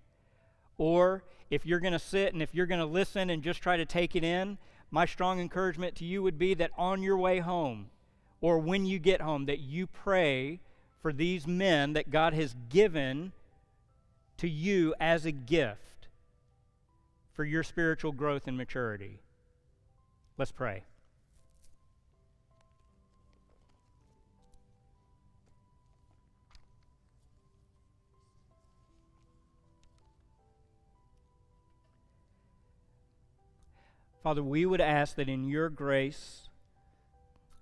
Or 0.76 1.24
if 1.50 1.64
you're 1.64 1.80
going 1.80 1.92
to 1.92 1.98
sit 1.98 2.32
and 2.32 2.42
if 2.42 2.54
you're 2.54 2.66
going 2.66 2.80
to 2.80 2.86
listen 2.86 3.30
and 3.30 3.42
just 3.42 3.62
try 3.62 3.76
to 3.76 3.86
take 3.86 4.14
it 4.14 4.24
in, 4.24 4.58
my 4.90 5.06
strong 5.06 5.40
encouragement 5.40 5.96
to 5.96 6.04
you 6.04 6.22
would 6.22 6.38
be 6.38 6.54
that 6.54 6.70
on 6.76 7.02
your 7.02 7.16
way 7.16 7.40
home 7.40 7.90
or 8.44 8.58
when 8.58 8.84
you 8.84 8.98
get 8.98 9.22
home, 9.22 9.46
that 9.46 9.60
you 9.60 9.86
pray 9.86 10.60
for 11.00 11.14
these 11.14 11.46
men 11.46 11.94
that 11.94 12.10
God 12.10 12.34
has 12.34 12.54
given 12.68 13.32
to 14.36 14.46
you 14.46 14.94
as 15.00 15.24
a 15.24 15.32
gift 15.32 16.08
for 17.32 17.42
your 17.42 17.62
spiritual 17.62 18.12
growth 18.12 18.46
and 18.46 18.54
maturity. 18.54 19.22
Let's 20.36 20.52
pray. 20.52 20.84
Father, 34.22 34.42
we 34.42 34.66
would 34.66 34.82
ask 34.82 35.16
that 35.16 35.30
in 35.30 35.48
your 35.48 35.70
grace 35.70 36.50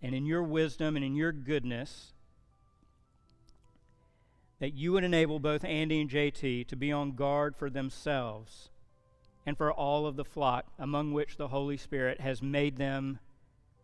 and 0.03 0.15
in 0.15 0.27
your 0.27 0.43
wisdom 0.43 0.97
and 0.97 1.05
in 1.05 1.15
your 1.15 1.33
goodness, 1.33 2.13
that 4.59 4.75
you 4.75 4.93
would 4.93 5.05
enable 5.05 5.39
both 5.39 5.65
Andy 5.65 6.01
and 6.01 6.11
JT 6.11 6.67
to 6.69 6.77
be 6.77 6.93
on 6.93 7.13
guard 7.13 7.57
for 7.57 7.71
themselves 7.71 8.71
and 9.45 9.57
for 9.57 9.73
all 9.73 10.07
of 10.07 10.17
the 10.17 10.25
flock 10.25 10.67
among 10.79 11.13
which 11.13 11.37
the 11.37 11.49
Holy 11.49 11.77
Spirit 11.77 12.21
has 12.21 12.43
made 12.43 12.77
them 12.77 13.19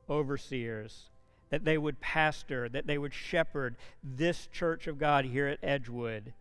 overseers, 0.08 1.10
that 1.50 1.64
they 1.64 1.78
would 1.78 2.00
pastor, 2.00 2.68
that 2.68 2.86
they 2.86 2.98
would 2.98 3.12
shepherd 3.12 3.76
this 4.02 4.46
church 4.52 4.86
of 4.86 4.98
God 4.98 5.24
here 5.24 5.46
at 5.46 5.58
Edgewood 5.62 6.32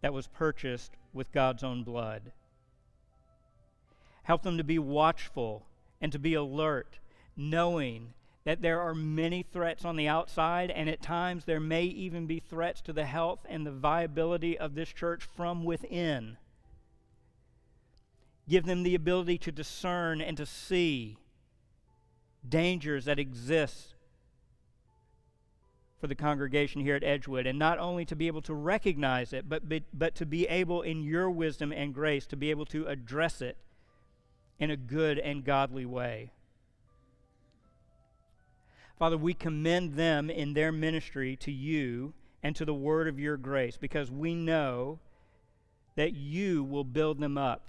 that 0.00 0.12
was 0.12 0.28
purchased 0.28 0.92
with 1.12 1.32
God's 1.32 1.64
own 1.64 1.82
blood. 1.82 2.32
Help 4.22 4.42
them 4.42 4.58
to 4.58 4.64
be 4.64 4.78
watchful 4.78 5.66
and 6.00 6.12
to 6.12 6.18
be 6.18 6.34
alert, 6.34 6.98
knowing 7.38 8.12
that 8.44 8.60
there 8.62 8.80
are 8.80 8.94
many 8.94 9.42
threats 9.42 9.84
on 9.84 9.96
the 9.96 10.08
outside, 10.08 10.70
and 10.70 10.88
at 10.88 11.00
times 11.00 11.44
there 11.44 11.60
may 11.60 11.84
even 11.84 12.26
be 12.26 12.40
threats 12.40 12.80
to 12.80 12.92
the 12.92 13.04
health 13.04 13.40
and 13.48 13.64
the 13.64 13.70
viability 13.70 14.58
of 14.58 14.74
this 14.74 14.88
church 14.88 15.22
from 15.36 15.64
within. 15.64 16.36
Give 18.48 18.64
them 18.64 18.82
the 18.82 18.94
ability 18.94 19.38
to 19.38 19.52
discern 19.52 20.20
and 20.20 20.36
to 20.36 20.46
see 20.46 21.18
dangers 22.48 23.04
that 23.04 23.18
exist 23.18 23.94
for 26.00 26.06
the 26.06 26.14
congregation 26.14 26.80
here 26.80 26.96
at 26.96 27.04
Edgewood, 27.04 27.46
and 27.46 27.58
not 27.58 27.78
only 27.78 28.04
to 28.04 28.16
be 28.16 28.28
able 28.28 28.42
to 28.42 28.54
recognize 28.54 29.32
it, 29.32 29.48
but, 29.48 29.68
but, 29.68 29.82
but 29.92 30.14
to 30.14 30.24
be 30.24 30.46
able, 30.46 30.82
in 30.82 31.02
your 31.02 31.28
wisdom 31.28 31.72
and 31.72 31.92
grace, 31.92 32.26
to 32.26 32.36
be 32.36 32.50
able 32.50 32.66
to 32.66 32.86
address 32.86 33.42
it 33.42 33.56
in 34.58 34.70
a 34.70 34.76
good 34.76 35.18
and 35.18 35.44
godly 35.44 35.84
way. 35.84 36.30
Father, 38.98 39.16
we 39.16 39.34
commend 39.34 39.94
them 39.94 40.28
in 40.28 40.54
their 40.54 40.72
ministry 40.72 41.36
to 41.36 41.52
you 41.52 42.14
and 42.42 42.56
to 42.56 42.64
the 42.64 42.74
word 42.74 43.06
of 43.06 43.18
your 43.18 43.36
grace 43.36 43.76
because 43.76 44.10
we 44.10 44.34
know 44.34 44.98
that 45.96 46.14
you 46.14 46.64
will 46.64 46.84
build 46.84 47.20
them 47.20 47.38
up, 47.38 47.62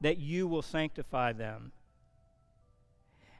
that 0.00 0.18
you 0.18 0.46
will 0.46 0.62
sanctify 0.62 1.32
them. 1.32 1.72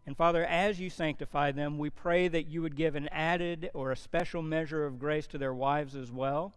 And 0.07 0.17
Father, 0.17 0.45
as 0.45 0.81
you 0.81 0.91
sanctify 0.91 1.53
them, 1.53 1.79
we 1.79 1.91
pray 1.91 2.29
that 2.29 2.49
you 2.49 2.63
would 2.63 2.77
give 2.77 2.97
an 2.97 3.09
added 3.09 3.71
or 3.75 3.93
a 3.93 3.97
special 3.97 4.43
measure 4.43 4.85
of 4.85 4.99
grace 4.99 5.27
to 5.29 5.39
their 5.39 5.55
wives 5.55 5.95
as 5.95 6.11
well 6.11 6.55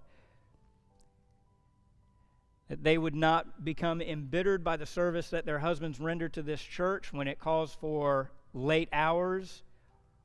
that 2.67 2.83
they 2.83 2.97
would 2.97 3.15
not 3.15 3.63
become 3.63 4.01
embittered 4.01 4.63
by 4.63 4.75
the 4.75 4.85
service 4.85 5.29
that 5.29 5.45
their 5.45 5.59
husbands 5.59 5.99
render 5.99 6.27
to 6.27 6.41
this 6.41 6.61
church 6.61 7.13
when 7.13 7.27
it 7.27 7.39
calls 7.39 7.75
for 7.75 8.31
late 8.55 8.89
hours 8.93 9.61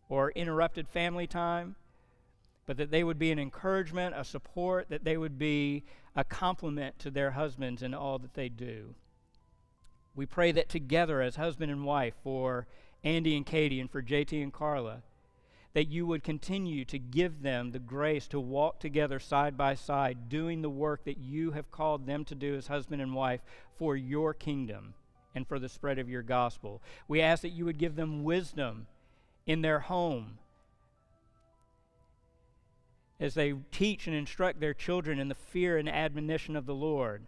or 0.08 0.30
interrupted 0.30 0.88
family 0.88 1.26
time, 1.26 1.74
but 2.64 2.76
that 2.76 2.90
they 2.90 3.02
would 3.02 3.18
be 3.18 3.32
an 3.32 3.38
encouragement, 3.38 4.14
a 4.16 4.24
support, 4.24 4.88
that 4.88 5.04
they 5.04 5.16
would 5.16 5.38
be 5.38 5.82
a 6.14 6.24
complement 6.24 6.98
to 7.00 7.10
their 7.10 7.32
husbands 7.32 7.82
in 7.82 7.92
all 7.92 8.18
that 8.18 8.34
they 8.34 8.48
do. 8.48 8.94
We 10.14 10.26
pray 10.26 10.52
that 10.52 10.68
together 10.68 11.20
as 11.20 11.36
husband 11.36 11.70
and 11.70 11.84
wife 11.84 12.14
for 12.22 12.66
Andy 13.02 13.36
and 13.36 13.44
Katie 13.44 13.80
and 13.80 13.90
for 13.90 14.02
JT 14.02 14.42
and 14.42 14.52
Carla, 14.52 15.02
that 15.72 15.88
you 15.88 16.06
would 16.06 16.24
continue 16.24 16.84
to 16.84 16.98
give 16.98 17.42
them 17.42 17.70
the 17.70 17.78
grace 17.78 18.26
to 18.28 18.40
walk 18.40 18.80
together 18.80 19.20
side 19.20 19.56
by 19.56 19.74
side, 19.74 20.28
doing 20.28 20.62
the 20.62 20.70
work 20.70 21.04
that 21.04 21.18
you 21.18 21.52
have 21.52 21.70
called 21.70 22.06
them 22.06 22.24
to 22.24 22.34
do 22.34 22.56
as 22.56 22.66
husband 22.66 23.00
and 23.00 23.14
wife 23.14 23.40
for 23.78 23.96
your 23.96 24.34
kingdom 24.34 24.94
and 25.34 25.46
for 25.46 25.58
the 25.58 25.68
spread 25.68 25.98
of 25.98 26.08
your 26.08 26.22
gospel. 26.22 26.82
We 27.08 27.20
ask 27.20 27.42
that 27.42 27.50
you 27.50 27.64
would 27.64 27.78
give 27.78 27.96
them 27.96 28.24
wisdom 28.24 28.86
in 29.46 29.62
their 29.62 29.80
home 29.80 30.38
as 33.18 33.34
they 33.34 33.52
teach 33.70 34.06
and 34.06 34.16
instruct 34.16 34.60
their 34.60 34.74
children 34.74 35.18
in 35.18 35.28
the 35.28 35.34
fear 35.34 35.76
and 35.76 35.88
admonition 35.88 36.56
of 36.56 36.64
the 36.66 36.74
Lord, 36.74 37.26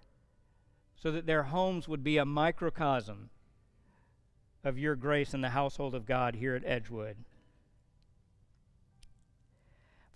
so 0.97 1.11
that 1.11 1.27
their 1.27 1.45
homes 1.45 1.87
would 1.87 2.03
be 2.03 2.17
a 2.17 2.25
microcosm 2.25 3.29
of 4.65 4.79
your 4.79 4.97
grace 4.97 5.35
in 5.35 5.43
the 5.43 5.51
household 5.51 5.95
of 5.95 6.07
God 6.07 6.37
here 6.37 6.55
at 6.55 6.65
Edgewood. 6.65 7.17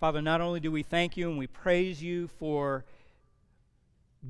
Father, 0.01 0.23
not 0.23 0.41
only 0.41 0.61
do 0.61 0.71
we 0.71 0.83
thank 0.83 1.17
you 1.17 1.29
and 1.29 1.39
we 1.39 1.47
praise 1.47 2.03
you 2.03 2.29
for 2.29 2.85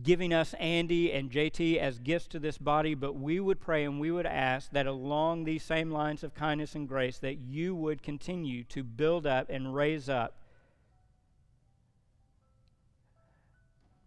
giving 0.02 0.32
us 0.32 0.54
Andy 0.54 1.12
and 1.12 1.30
JT 1.30 1.78
as 1.78 1.98
gifts 1.98 2.26
to 2.28 2.38
this 2.38 2.58
body, 2.58 2.94
but 2.94 3.14
we 3.14 3.40
would 3.40 3.60
pray 3.60 3.84
and 3.84 4.00
we 4.00 4.10
would 4.10 4.26
ask 4.26 4.70
that 4.72 4.86
along 4.86 5.44
these 5.44 5.62
same 5.62 5.90
lines 5.90 6.22
of 6.22 6.34
kindness 6.34 6.74
and 6.74 6.88
grace, 6.88 7.18
that 7.18 7.38
you 7.38 7.74
would 7.74 8.02
continue 8.02 8.64
to 8.64 8.82
build 8.82 9.26
up 9.26 9.48
and 9.48 9.74
raise 9.74 10.08
up 10.08 10.36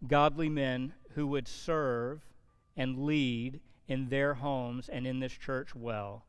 godly 0.06 0.48
men 0.48 0.92
who 1.14 1.26
would 1.26 1.48
serve 1.48 2.20
and 2.76 3.04
lead 3.04 3.60
in 3.88 4.08
their 4.08 4.34
homes 4.34 4.88
and 4.88 5.06
in 5.06 5.20
this 5.20 5.32
church 5.32 5.74
well. 5.74 6.24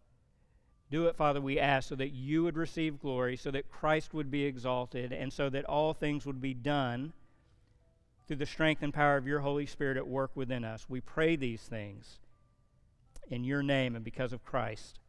Do 0.89 1.06
it, 1.06 1.16
Father, 1.16 1.39
we 1.39 1.58
ask, 1.58 1.88
so 1.88 1.95
that 1.95 2.12
you 2.12 2.43
would 2.43 2.58
receive 2.58 2.99
glory, 2.99 3.38
so 3.38 3.49
that 3.52 3.72
Christ 3.72 4.14
would 4.14 4.30
be 4.30 4.43
exalted, 4.43 5.14
and 5.14 5.32
so 5.32 5.49
that 5.49 5.64
all 5.66 5.93
things 5.93 6.26
would 6.26 6.41
be 6.41 6.54
done 6.54 7.14
through 8.32 8.38
the 8.38 8.45
strength 8.45 8.82
and 8.82 8.93
power 8.93 9.17
of 9.17 9.27
your 9.27 9.41
Holy 9.41 9.65
Spirit 9.65 9.97
at 9.97 10.07
work 10.07 10.32
within 10.36 10.63
us. 10.63 10.86
We 10.88 11.01
pray 11.01 11.36
these 11.36 11.63
things 11.63 12.17
in 13.27 13.43
your 13.43 13.61
name 13.61 13.93
and 13.93 14.05
because 14.05 14.32
of 14.32 14.45
Christ. 14.45 14.99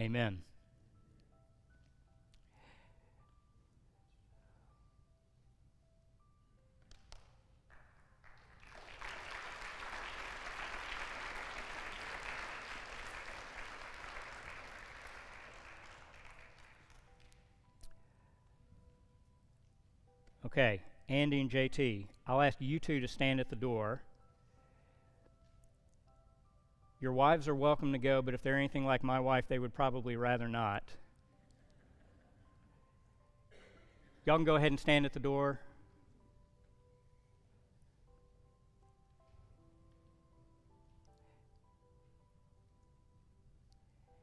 Amen. 0.00 0.42
Okay, 20.44 20.80
Andy 21.08 21.40
and 21.40 21.50
JT, 21.50 22.06
I'll 22.26 22.40
ask 22.40 22.58
you 22.60 22.78
two 22.78 23.00
to 23.00 23.08
stand 23.08 23.40
at 23.40 23.50
the 23.50 23.56
door. 23.56 24.02
Your 27.00 27.12
wives 27.12 27.48
are 27.48 27.54
welcome 27.54 27.92
to 27.92 27.98
go, 27.98 28.22
but 28.22 28.32
if 28.32 28.42
they're 28.42 28.56
anything 28.56 28.86
like 28.86 29.02
my 29.02 29.18
wife, 29.18 29.46
they 29.48 29.58
would 29.58 29.74
probably 29.74 30.16
rather 30.16 30.48
not. 30.48 30.84
Y'all 34.24 34.36
can 34.36 34.44
go 34.44 34.54
ahead 34.54 34.70
and 34.70 34.78
stand 34.78 35.04
at 35.04 35.12
the 35.12 35.18
door. 35.18 35.58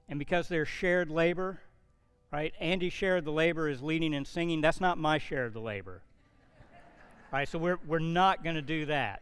And 0.08 0.18
because 0.18 0.48
there's 0.48 0.68
shared 0.68 1.12
labor, 1.12 1.60
right? 2.32 2.54
Andy 2.60 2.90
shared 2.90 3.26
the 3.26 3.32
labor 3.32 3.68
is 3.68 3.82
leading 3.82 4.16
and 4.16 4.26
singing. 4.26 4.62
That's 4.62 4.82
not 4.82 4.98
my 4.98 5.18
share 5.18 5.46
of 5.46 5.54
the 5.54 5.60
labor. 5.60 6.02
Right, 7.32 7.48
so 7.48 7.60
we're, 7.60 7.78
we're 7.86 8.00
not 8.00 8.44
going 8.44 8.56
to 8.56 8.62
do 8.62 8.88
that. 8.88 9.22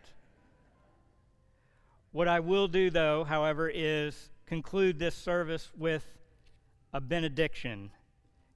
What 2.13 2.29
I 2.29 2.39
will 2.39 2.69
do, 2.69 2.89
though, 2.89 3.25
however, 3.25 3.69
is 3.73 4.29
conclude 4.45 4.97
this 4.97 5.13
service 5.13 5.69
with 5.77 6.05
a 6.93 7.01
benediction, 7.01 7.91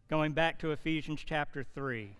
going 0.09 0.31
back 0.31 0.57
to 0.59 0.71
Ephesians 0.71 1.21
chapter 1.25 1.65
3. 1.75 2.15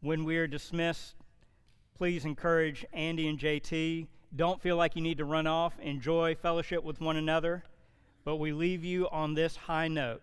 When 0.00 0.24
we 0.24 0.38
are 0.38 0.46
dismissed, 0.46 1.16
please 1.98 2.24
encourage 2.24 2.86
Andy 2.94 3.28
and 3.28 3.38
JT. 3.38 4.06
Don't 4.34 4.62
feel 4.62 4.76
like 4.76 4.96
you 4.96 5.02
need 5.02 5.18
to 5.18 5.26
run 5.26 5.46
off. 5.46 5.78
Enjoy 5.80 6.34
fellowship 6.34 6.82
with 6.82 6.98
one 6.98 7.16
another. 7.16 7.62
But 8.24 8.36
we 8.36 8.52
leave 8.52 8.84
you 8.84 9.06
on 9.10 9.34
this 9.34 9.54
high 9.54 9.88
note. 9.88 10.22